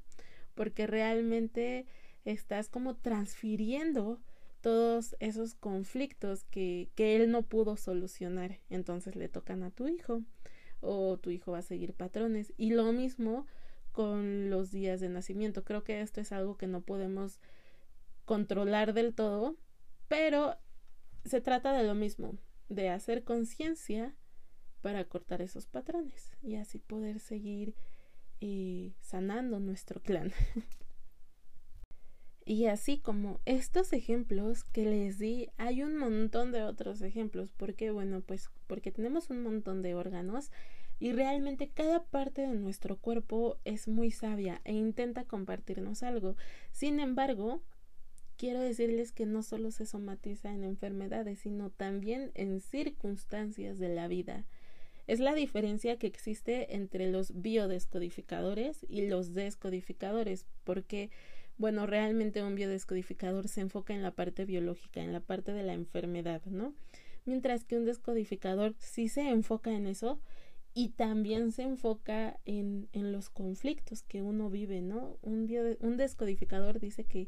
Porque 0.56 0.88
realmente 0.88 1.86
estás 2.25 2.69
como 2.69 2.95
transfiriendo 2.95 4.19
todos 4.62 5.15
esos 5.19 5.54
conflictos 5.56 6.43
que, 6.45 6.89
que 6.95 7.15
él 7.15 7.32
no 7.32 7.43
pudo 7.43 7.78
solucionar, 7.78 8.60
entonces 8.69 9.15
le 9.15 9.30
tocan 9.30 9.63
a 9.63 9.71
tu 9.71 9.88
hijo 9.88 10.23
o 10.82 11.17
tu 11.17 11.30
hijo 11.30 11.52
va 11.52 11.60
a 11.60 11.63
seguir 11.63 11.93
patrones. 11.93 12.54
Y 12.58 12.71
lo 12.71 12.91
mismo 12.91 13.45
con 13.91 14.49
los 14.49 14.71
días 14.71 14.99
de 14.99 15.10
nacimiento. 15.10 15.63
Creo 15.63 15.84
que 15.84 16.02
esto 16.02 16.21
es 16.21 16.32
algo 16.32 16.58
que 16.58 16.67
no 16.67 16.82
podemos 16.82 17.39
controlar 18.25 18.93
del 18.93 19.13
todo, 19.13 19.56
pero 20.10 20.58
se 21.24 21.39
trata 21.39 21.72
de 21.72 21.84
lo 21.84 21.95
mismo, 21.95 22.38
de 22.67 22.89
hacer 22.89 23.24
conciencia 23.24 24.13
para 24.82 25.06
cortar 25.06 25.41
esos 25.41 25.67
patrones 25.67 26.32
y 26.41 26.56
así 26.56 26.80
poder 26.80 27.19
seguir 27.19 27.76
eh, 28.41 28.93
sanando 29.00 29.60
nuestro 29.60 30.02
clan. 30.02 30.34
y 32.45 32.65
así 32.65 32.98
como 32.98 33.39
estos 33.45 33.93
ejemplos 33.93 34.63
que 34.63 34.86
les 34.86 35.19
di, 35.19 35.50
hay 35.58 35.84
un 35.84 35.98
montón 35.98 36.52
de 36.52 36.63
otros 36.63 37.02
ejemplos. 37.02 37.52
porque 37.56 37.91
Bueno, 37.91 38.22
pues 38.22 38.50
porque 38.67 38.91
tenemos 38.91 39.30
un 39.30 39.43
montón 39.43 39.82
de 39.82 39.95
órganos 39.95 40.52
y 41.00 41.13
realmente 41.13 41.69
cada 41.69 42.04
parte 42.04 42.41
de 42.41 42.56
nuestro 42.56 42.98
cuerpo 42.98 43.58
es 43.63 43.88
muy 43.88 44.12
sabia 44.12 44.62
e 44.63 44.74
intenta 44.74 45.26
compartirnos 45.26 46.04
algo. 46.04 46.36
Sin 46.72 47.00
embargo, 47.00 47.62
quiero 48.39 48.62
decirles 48.62 49.12
que 49.12 49.25
no 49.25 49.43
solo 49.43 49.69
se 49.69 49.86
somatiza 49.86 50.54
en 50.54 50.63
enfermedades, 50.63 51.39
sino 51.39 51.71
también 51.71 52.32
en 52.36 52.62
circunstancias 52.62 53.80
de 53.80 53.89
la 53.89 54.08
vida. 54.08 54.45
Es 55.08 55.19
la 55.19 55.36
diferencia 55.36 55.97
que 55.97 56.08
existe 56.08 56.73
entre 56.73 57.12
los 57.12 57.41
biodescodificadores 57.41 58.86
y 58.88 59.08
los 59.08 59.34
descodificadores, 59.34 60.45
porque, 60.63 61.10
bueno, 61.58 61.86
realmente 61.86 62.41
un 62.41 62.56
biodescodificador 62.56 63.49
se 63.49 63.60
enfoca 63.60 63.93
en 63.93 64.04
la 64.04 64.12
parte 64.12 64.45
biológica, 64.45 65.02
en 65.02 65.12
la 65.12 65.19
parte 65.19 65.52
de 65.52 65.63
la 65.63 65.73
enfermedad, 65.73 66.41
¿no? 66.45 66.73
Mientras 67.25 67.65
que 67.65 67.75
un 67.75 67.84
descodificador 67.84 68.73
sí 68.78 69.10
se 69.10 69.28
enfoca 69.28 69.73
en 69.73 69.86
eso, 69.86 70.21
y 70.73 70.89
también 70.89 71.52
se 71.52 71.63
enfoca 71.63 72.39
en, 72.45 72.88
en 72.93 73.12
los 73.12 73.30
conflictos 73.30 74.04
que 74.04 74.21
uno 74.21 74.49
vive, 74.49 74.80
¿no? 74.82 75.17
Un, 75.23 75.49
un 75.82 75.97
descodificador 75.97 76.80
dice 76.80 77.04
que, 77.04 77.28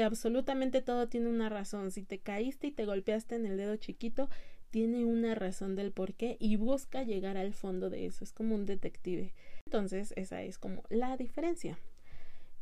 que 0.00 0.04
absolutamente 0.04 0.80
todo 0.80 1.08
tiene 1.08 1.28
una 1.28 1.50
razón. 1.50 1.90
Si 1.90 2.02
te 2.02 2.18
caíste 2.18 2.68
y 2.68 2.72
te 2.72 2.86
golpeaste 2.86 3.34
en 3.34 3.44
el 3.44 3.58
dedo 3.58 3.76
chiquito, 3.76 4.30
tiene 4.70 5.04
una 5.04 5.34
razón 5.34 5.76
del 5.76 5.92
por 5.92 6.14
qué 6.14 6.38
y 6.40 6.56
busca 6.56 7.02
llegar 7.02 7.36
al 7.36 7.52
fondo 7.52 7.90
de 7.90 8.06
eso. 8.06 8.24
Es 8.24 8.32
como 8.32 8.54
un 8.54 8.64
detective. 8.64 9.34
Entonces, 9.66 10.14
esa 10.16 10.42
es 10.42 10.56
como 10.56 10.84
la 10.88 11.18
diferencia. 11.18 11.78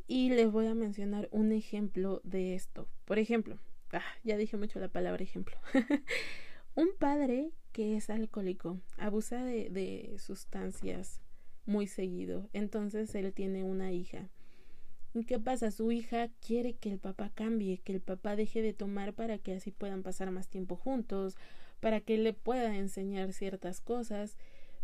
Y 0.05 0.31
les 0.31 0.51
voy 0.51 0.67
a 0.67 0.75
mencionar 0.75 1.29
un 1.31 1.53
ejemplo 1.53 2.19
de 2.25 2.55
esto. 2.55 2.89
Por 3.05 3.19
ejemplo, 3.19 3.57
ah, 3.93 4.03
ya 4.25 4.35
dije 4.35 4.57
mucho 4.57 4.81
la 4.81 4.89
palabra 4.89 5.23
ejemplo. 5.23 5.55
un 6.75 6.89
padre 6.99 7.51
que 7.71 7.95
es 7.95 8.09
alcohólico, 8.09 8.81
abusa 8.97 9.45
de, 9.45 9.69
de 9.69 10.17
sustancias 10.17 11.21
muy 11.65 11.87
seguido. 11.87 12.49
Entonces 12.51 13.15
él 13.15 13.31
tiene 13.31 13.63
una 13.63 13.93
hija. 13.93 14.27
¿Y 15.13 15.25
qué 15.25 15.39
pasa? 15.39 15.71
Su 15.71 15.91
hija 15.91 16.29
quiere 16.45 16.73
que 16.73 16.91
el 16.91 16.99
papá 16.99 17.31
cambie, 17.33 17.79
que 17.79 17.93
el 17.93 18.01
papá 18.01 18.35
deje 18.35 18.61
de 18.61 18.73
tomar 18.73 19.13
para 19.13 19.37
que 19.37 19.53
así 19.53 19.71
puedan 19.71 20.03
pasar 20.03 20.29
más 20.31 20.47
tiempo 20.47 20.75
juntos, 20.75 21.35
para 21.79 22.01
que 22.01 22.17
le 22.17 22.33
pueda 22.33 22.75
enseñar 22.77 23.33
ciertas 23.33 23.81
cosas. 23.81 24.37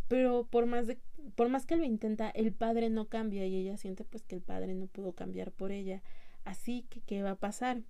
Pero 0.08 0.48
por 0.50 0.66
más 0.66 0.88
de, 0.88 0.98
por 1.36 1.50
más 1.50 1.66
que 1.66 1.76
lo 1.76 1.84
intenta, 1.84 2.30
el 2.30 2.54
padre 2.54 2.90
no 2.90 3.08
cambia 3.08 3.46
y 3.46 3.56
ella 3.56 3.78
siente 3.78 4.04
pues 4.04 4.24
que 4.24 4.36
el 4.36 4.42
padre 4.42 4.76
no 4.76 4.88
pudo 4.88 5.14
cambiar 5.14 5.52
por 5.52 5.72
ella. 5.72 6.02
Así 6.44 6.86
que 6.90 7.02
¿qué 7.02 7.22
va 7.22 7.32
a 7.32 7.36
pasar? 7.36 7.82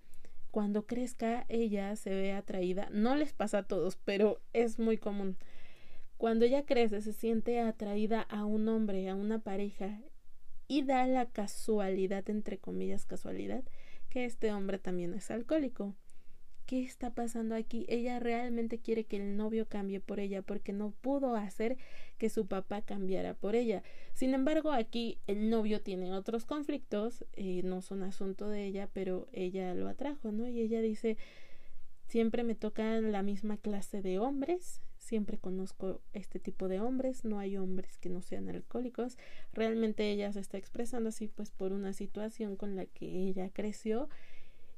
cuando 0.55 0.85
crezca 0.85 1.45
ella 1.49 1.93
se 1.97 2.11
ve 2.11 2.31
atraída, 2.31 2.87
no 2.89 3.17
les 3.17 3.33
pasa 3.33 3.57
a 3.57 3.63
todos, 3.63 3.97
pero 4.05 4.39
es 4.53 4.79
muy 4.79 4.97
común. 4.97 5.35
Cuando 6.15 6.45
ella 6.45 6.65
crece 6.65 7.01
se 7.01 7.11
siente 7.11 7.59
atraída 7.59 8.21
a 8.21 8.45
un 8.45 8.69
hombre, 8.69 9.09
a 9.09 9.15
una 9.15 9.39
pareja, 9.39 9.99
y 10.67 10.83
da 10.83 11.05
la 11.07 11.25
casualidad, 11.25 12.29
entre 12.29 12.57
comillas 12.57 13.05
casualidad, 13.05 13.63
que 14.09 14.25
este 14.25 14.51
hombre 14.51 14.79
también 14.79 15.13
es 15.13 15.31
alcohólico. 15.31 15.95
¿Qué 16.65 16.81
está 16.81 17.13
pasando 17.13 17.53
aquí? 17.53 17.85
Ella 17.89 18.19
realmente 18.19 18.79
quiere 18.79 19.03
que 19.03 19.17
el 19.17 19.37
novio 19.37 19.67
cambie 19.67 19.99
por 19.99 20.19
ella 20.19 20.41
porque 20.41 20.73
no 20.73 20.91
pudo 21.01 21.35
hacer 21.35 21.77
que 22.17 22.29
su 22.29 22.47
papá 22.47 22.81
cambiara 22.81 23.35
por 23.35 23.55
ella. 23.55 23.83
Sin 24.13 24.33
embargo, 24.33 24.71
aquí 24.71 25.19
el 25.27 25.51
novio 25.51 25.81
tiene 25.81 26.11
otros 26.11 26.45
conflictos, 26.45 27.23
eh, 27.33 27.61
no 27.63 27.83
son 27.83 28.01
asunto 28.01 28.49
de 28.49 28.65
ella, 28.65 28.89
pero 28.93 29.27
ella 29.31 29.75
lo 29.75 29.87
atrajo, 29.87 30.31
¿no? 30.31 30.47
Y 30.47 30.59
ella 30.59 30.81
dice, 30.81 31.17
siempre 32.07 32.43
me 32.43 32.55
tocan 32.55 33.11
la 33.11 33.21
misma 33.21 33.57
clase 33.57 34.01
de 34.01 34.17
hombres, 34.17 34.81
siempre 35.05 35.37
conozco 35.37 36.01
este 36.13 36.39
tipo 36.39 36.67
de 36.67 36.81
hombres, 36.81 37.23
no 37.23 37.39
hay 37.39 37.57
hombres 37.57 37.97
que 37.99 38.09
no 38.09 38.21
sean 38.21 38.49
alcohólicos. 38.49 39.17
Realmente 39.53 40.11
ella 40.11 40.33
se 40.33 40.39
está 40.39 40.57
expresando 40.57 41.09
así 41.09 41.27
pues 41.27 41.51
por 41.51 41.71
una 41.71 41.93
situación 41.93 42.55
con 42.55 42.75
la 42.75 42.85
que 42.85 43.05
ella 43.05 43.49
creció 43.49 44.09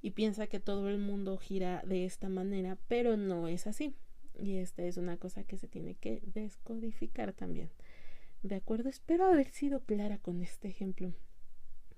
y 0.01 0.11
piensa 0.11 0.47
que 0.47 0.59
todo 0.59 0.89
el 0.89 0.99
mundo 0.99 1.37
gira 1.37 1.81
de 1.85 2.05
esta 2.05 2.29
manera, 2.29 2.77
pero 2.87 3.17
no 3.17 3.47
es 3.47 3.67
así. 3.67 3.95
Y 4.39 4.57
esta 4.57 4.83
es 4.83 4.97
una 4.97 5.17
cosa 5.17 5.43
que 5.43 5.57
se 5.57 5.67
tiene 5.67 5.95
que 5.95 6.21
descodificar 6.33 7.33
también. 7.33 7.69
¿De 8.43 8.55
acuerdo? 8.55 8.89
Espero 8.89 9.25
haber 9.25 9.49
sido 9.49 9.79
clara 9.79 10.19
con 10.19 10.41
este 10.41 10.67
ejemplo. 10.67 11.13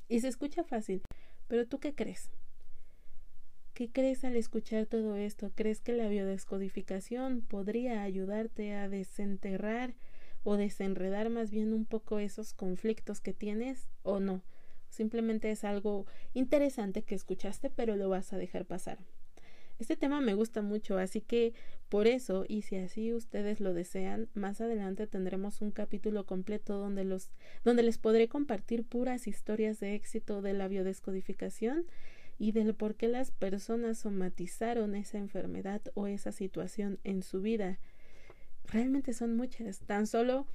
Y 0.07 0.21
se 0.21 0.27
escucha 0.27 0.63
fácil, 0.63 1.01
pero 1.47 1.67
¿tú 1.67 1.79
qué 1.79 1.93
crees? 1.93 2.31
¿Qué 3.79 3.89
crees 3.89 4.25
al 4.25 4.35
escuchar 4.35 4.87
todo 4.87 5.15
esto? 5.15 5.53
¿Crees 5.55 5.79
que 5.79 5.93
la 5.93 6.09
biodescodificación 6.09 7.39
podría 7.39 8.03
ayudarte 8.03 8.73
a 8.73 8.89
desenterrar 8.89 9.93
o 10.43 10.57
desenredar 10.57 11.29
más 11.29 11.49
bien 11.49 11.71
un 11.71 11.85
poco 11.85 12.19
esos 12.19 12.51
conflictos 12.53 13.21
que 13.21 13.31
tienes 13.31 13.87
o 14.03 14.19
no? 14.19 14.43
Simplemente 14.89 15.49
es 15.49 15.63
algo 15.63 16.07
interesante 16.33 17.03
que 17.03 17.15
escuchaste 17.15 17.69
pero 17.69 17.95
lo 17.95 18.09
vas 18.09 18.33
a 18.33 18.37
dejar 18.37 18.65
pasar. 18.65 18.99
Este 19.79 19.95
tema 19.95 20.19
me 20.19 20.33
gusta 20.33 20.61
mucho, 20.61 20.97
así 20.97 21.21
que 21.21 21.53
por 21.87 22.05
eso, 22.05 22.43
y 22.49 22.63
si 22.63 22.75
así 22.75 23.13
ustedes 23.13 23.61
lo 23.61 23.73
desean, 23.73 24.27
más 24.33 24.59
adelante 24.59 25.07
tendremos 25.07 25.61
un 25.61 25.71
capítulo 25.71 26.25
completo 26.25 26.77
donde 26.77 27.05
los 27.05 27.31
donde 27.63 27.83
les 27.83 27.97
podré 27.97 28.27
compartir 28.27 28.83
puras 28.83 29.25
historias 29.25 29.79
de 29.79 29.95
éxito 29.95 30.41
de 30.41 30.51
la 30.51 30.67
biodescodificación 30.67 31.85
y 32.39 32.53
del 32.53 32.73
por 32.73 32.95
qué 32.95 33.09
las 33.09 33.31
personas 33.31 33.99
somatizaron 33.99 34.95
esa 34.95 35.17
enfermedad 35.17 35.81
o 35.93 36.07
esa 36.07 36.31
situación 36.31 36.97
en 37.03 37.21
su 37.21 37.41
vida. 37.41 37.79
Realmente 38.65 39.13
son 39.13 39.35
muchas, 39.35 39.81
tan 39.81 40.07
solo 40.07 40.47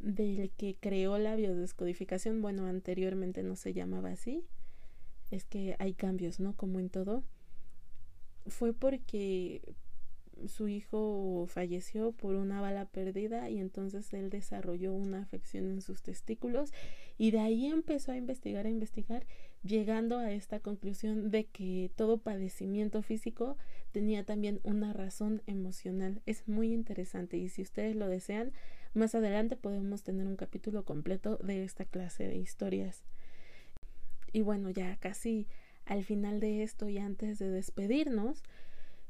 del 0.00 0.50
que 0.50 0.76
creó 0.80 1.18
la 1.18 1.36
biodescodificación, 1.36 2.40
bueno, 2.40 2.66
anteriormente 2.66 3.42
no 3.42 3.54
se 3.54 3.74
llamaba 3.74 4.10
así, 4.10 4.44
es 5.30 5.44
que 5.44 5.76
hay 5.78 5.92
cambios, 5.92 6.40
¿no? 6.40 6.54
Como 6.54 6.80
en 6.80 6.88
todo. 6.88 7.22
Fue 8.46 8.72
porque 8.72 9.60
su 10.46 10.68
hijo 10.68 11.46
falleció 11.48 12.12
por 12.12 12.34
una 12.34 12.60
bala 12.60 12.84
perdida 12.86 13.50
y 13.50 13.58
entonces 13.58 14.12
él 14.12 14.30
desarrolló 14.30 14.92
una 14.92 15.20
afección 15.20 15.66
en 15.66 15.80
sus 15.80 16.02
testículos 16.02 16.72
y 17.18 17.30
de 17.30 17.40
ahí 17.40 17.66
empezó 17.66 18.12
a 18.12 18.16
investigar, 18.16 18.66
a 18.66 18.70
investigar, 18.70 19.26
llegando 19.62 20.18
a 20.18 20.32
esta 20.32 20.60
conclusión 20.60 21.30
de 21.30 21.46
que 21.46 21.90
todo 21.96 22.18
padecimiento 22.18 23.02
físico 23.02 23.56
tenía 23.92 24.24
también 24.24 24.60
una 24.62 24.92
razón 24.92 25.42
emocional. 25.46 26.22
Es 26.26 26.46
muy 26.46 26.72
interesante 26.72 27.36
y 27.36 27.48
si 27.48 27.62
ustedes 27.62 27.96
lo 27.96 28.08
desean, 28.08 28.52
más 28.94 29.14
adelante 29.14 29.56
podemos 29.56 30.02
tener 30.02 30.26
un 30.26 30.36
capítulo 30.36 30.84
completo 30.84 31.36
de 31.38 31.64
esta 31.64 31.84
clase 31.84 32.26
de 32.26 32.36
historias. 32.36 33.04
Y 34.32 34.42
bueno, 34.42 34.70
ya 34.70 34.96
casi 34.96 35.46
al 35.84 36.04
final 36.04 36.40
de 36.40 36.62
esto 36.62 36.88
y 36.88 36.98
antes 36.98 37.38
de 37.38 37.50
despedirnos, 37.50 38.42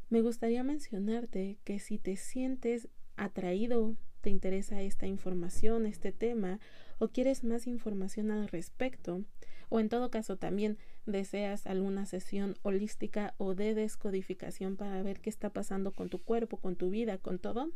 me 0.09 0.21
gustaría 0.21 0.63
mencionarte 0.63 1.59
que 1.65 1.79
si 1.79 1.99
te 1.99 2.17
sientes 2.17 2.89
atraído, 3.17 3.97
te 4.27 4.31
interesa 4.31 4.83
esta 4.83 5.07
información, 5.07 5.87
este 5.87 6.11
tema, 6.11 6.59
o 6.99 7.07
quieres 7.07 7.45
más 7.45 7.69
información 7.69 8.33
al 8.33 8.49
respecto, 8.49 9.23
o 9.69 9.79
en 9.79 9.89
todo 9.89 10.11
caso 10.11 10.37
también 10.37 10.79
deseas 11.07 11.65
alguna 11.65 12.07
sesión 12.07 12.57
holística 12.63 13.35
o 13.39 13.55
de 13.55 13.77
descodificación 13.77 14.75
para 14.75 15.01
ver 15.05 15.21
qué 15.21 15.31
está 15.31 15.51
pasando 15.51 15.93
con 15.93 16.09
tu 16.09 16.19
cuerpo, 16.19 16.57
con 16.57 16.75
tu 16.75 16.91
vida, 16.91 17.19
con 17.19 17.39
todo, 17.39 17.71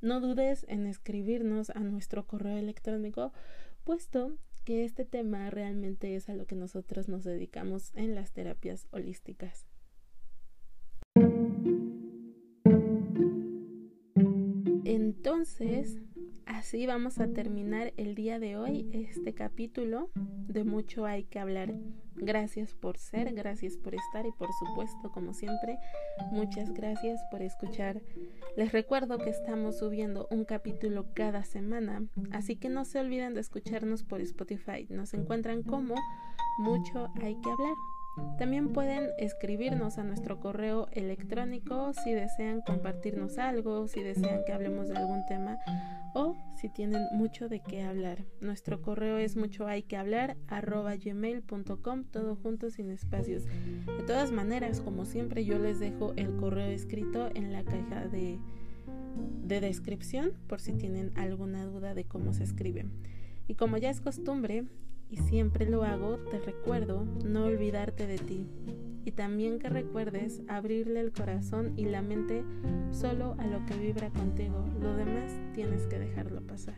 no 0.00 0.20
dudes 0.20 0.64
en 0.68 0.86
escribirnos 0.86 1.70
a 1.70 1.80
nuestro 1.80 2.24
correo 2.28 2.58
electrónico, 2.58 3.32
puesto 3.82 4.36
que 4.64 4.84
este 4.84 5.04
tema 5.04 5.50
realmente 5.50 6.14
es 6.14 6.28
a 6.28 6.36
lo 6.36 6.46
que 6.46 6.54
nosotros 6.54 7.08
nos 7.08 7.24
dedicamos 7.24 7.90
en 7.96 8.14
las 8.14 8.30
terapias 8.30 8.86
holísticas. 8.92 9.67
Entonces, 14.90 15.98
así 16.46 16.86
vamos 16.86 17.18
a 17.18 17.28
terminar 17.28 17.92
el 17.98 18.14
día 18.14 18.38
de 18.38 18.56
hoy 18.56 18.88
este 18.94 19.34
capítulo. 19.34 20.08
De 20.14 20.64
mucho 20.64 21.04
hay 21.04 21.24
que 21.24 21.38
hablar. 21.38 21.74
Gracias 22.14 22.72
por 22.72 22.96
ser, 22.96 23.34
gracias 23.34 23.76
por 23.76 23.94
estar 23.94 24.24
y 24.24 24.32
por 24.32 24.48
supuesto, 24.54 25.12
como 25.12 25.34
siempre, 25.34 25.76
muchas 26.32 26.72
gracias 26.72 27.20
por 27.30 27.42
escuchar. 27.42 28.00
Les 28.56 28.72
recuerdo 28.72 29.18
que 29.18 29.28
estamos 29.28 29.76
subiendo 29.76 30.26
un 30.30 30.46
capítulo 30.46 31.04
cada 31.12 31.44
semana, 31.44 32.06
así 32.30 32.56
que 32.56 32.70
no 32.70 32.86
se 32.86 32.98
olviden 32.98 33.34
de 33.34 33.42
escucharnos 33.42 34.04
por 34.04 34.22
Spotify. 34.22 34.86
Nos 34.88 35.12
encuentran 35.12 35.62
como 35.64 35.96
mucho 36.60 37.10
hay 37.20 37.34
que 37.42 37.50
hablar. 37.50 37.74
También 38.38 38.72
pueden 38.72 39.08
escribirnos 39.18 39.98
a 39.98 40.04
nuestro 40.04 40.38
correo 40.38 40.86
electrónico 40.92 41.92
si 41.92 42.12
desean 42.12 42.60
compartirnos 42.60 43.36
algo, 43.38 43.88
si 43.88 44.02
desean 44.02 44.44
que 44.46 44.52
hablemos 44.52 44.88
de 44.88 44.96
algún 44.96 45.26
tema 45.26 45.58
o 46.14 46.36
si 46.56 46.68
tienen 46.68 47.02
mucho 47.12 47.48
de 47.48 47.60
qué 47.60 47.82
hablar. 47.82 48.24
Nuestro 48.40 48.80
correo 48.80 49.18
es 49.18 49.36
mucho 49.36 49.66
hay 49.66 49.82
que 49.82 49.96
hablar 49.96 50.36
arroba 50.46 50.94
gmail.com, 50.96 52.04
todo 52.04 52.36
junto 52.36 52.70
sin 52.70 52.90
espacios. 52.90 53.44
De 53.44 54.04
todas 54.06 54.30
maneras, 54.30 54.80
como 54.80 55.04
siempre, 55.04 55.44
yo 55.44 55.58
les 55.58 55.80
dejo 55.80 56.12
el 56.16 56.36
correo 56.36 56.68
escrito 56.68 57.30
en 57.34 57.52
la 57.52 57.64
caja 57.64 58.06
de, 58.06 58.38
de 59.44 59.60
descripción 59.60 60.32
por 60.46 60.60
si 60.60 60.72
tienen 60.72 61.12
alguna 61.16 61.64
duda 61.66 61.94
de 61.94 62.04
cómo 62.04 62.32
se 62.32 62.44
escribe. 62.44 62.86
Y 63.48 63.54
como 63.54 63.78
ya 63.78 63.90
es 63.90 64.00
costumbre, 64.00 64.64
y 65.10 65.16
siempre 65.16 65.68
lo 65.68 65.84
hago, 65.84 66.18
te 66.30 66.38
recuerdo 66.38 67.04
no 67.24 67.44
olvidarte 67.44 68.06
de 68.06 68.18
ti 68.18 68.46
y 69.04 69.12
también 69.12 69.58
que 69.58 69.70
recuerdes 69.70 70.42
abrirle 70.48 71.00
el 71.00 71.12
corazón 71.12 71.72
y 71.76 71.86
la 71.86 72.02
mente 72.02 72.44
solo 72.90 73.36
a 73.38 73.46
lo 73.46 73.64
que 73.64 73.74
vibra 73.78 74.10
contigo, 74.10 74.66
lo 74.80 74.94
demás 74.94 75.32
tienes 75.54 75.86
que 75.86 75.98
dejarlo 75.98 76.42
pasar. 76.42 76.76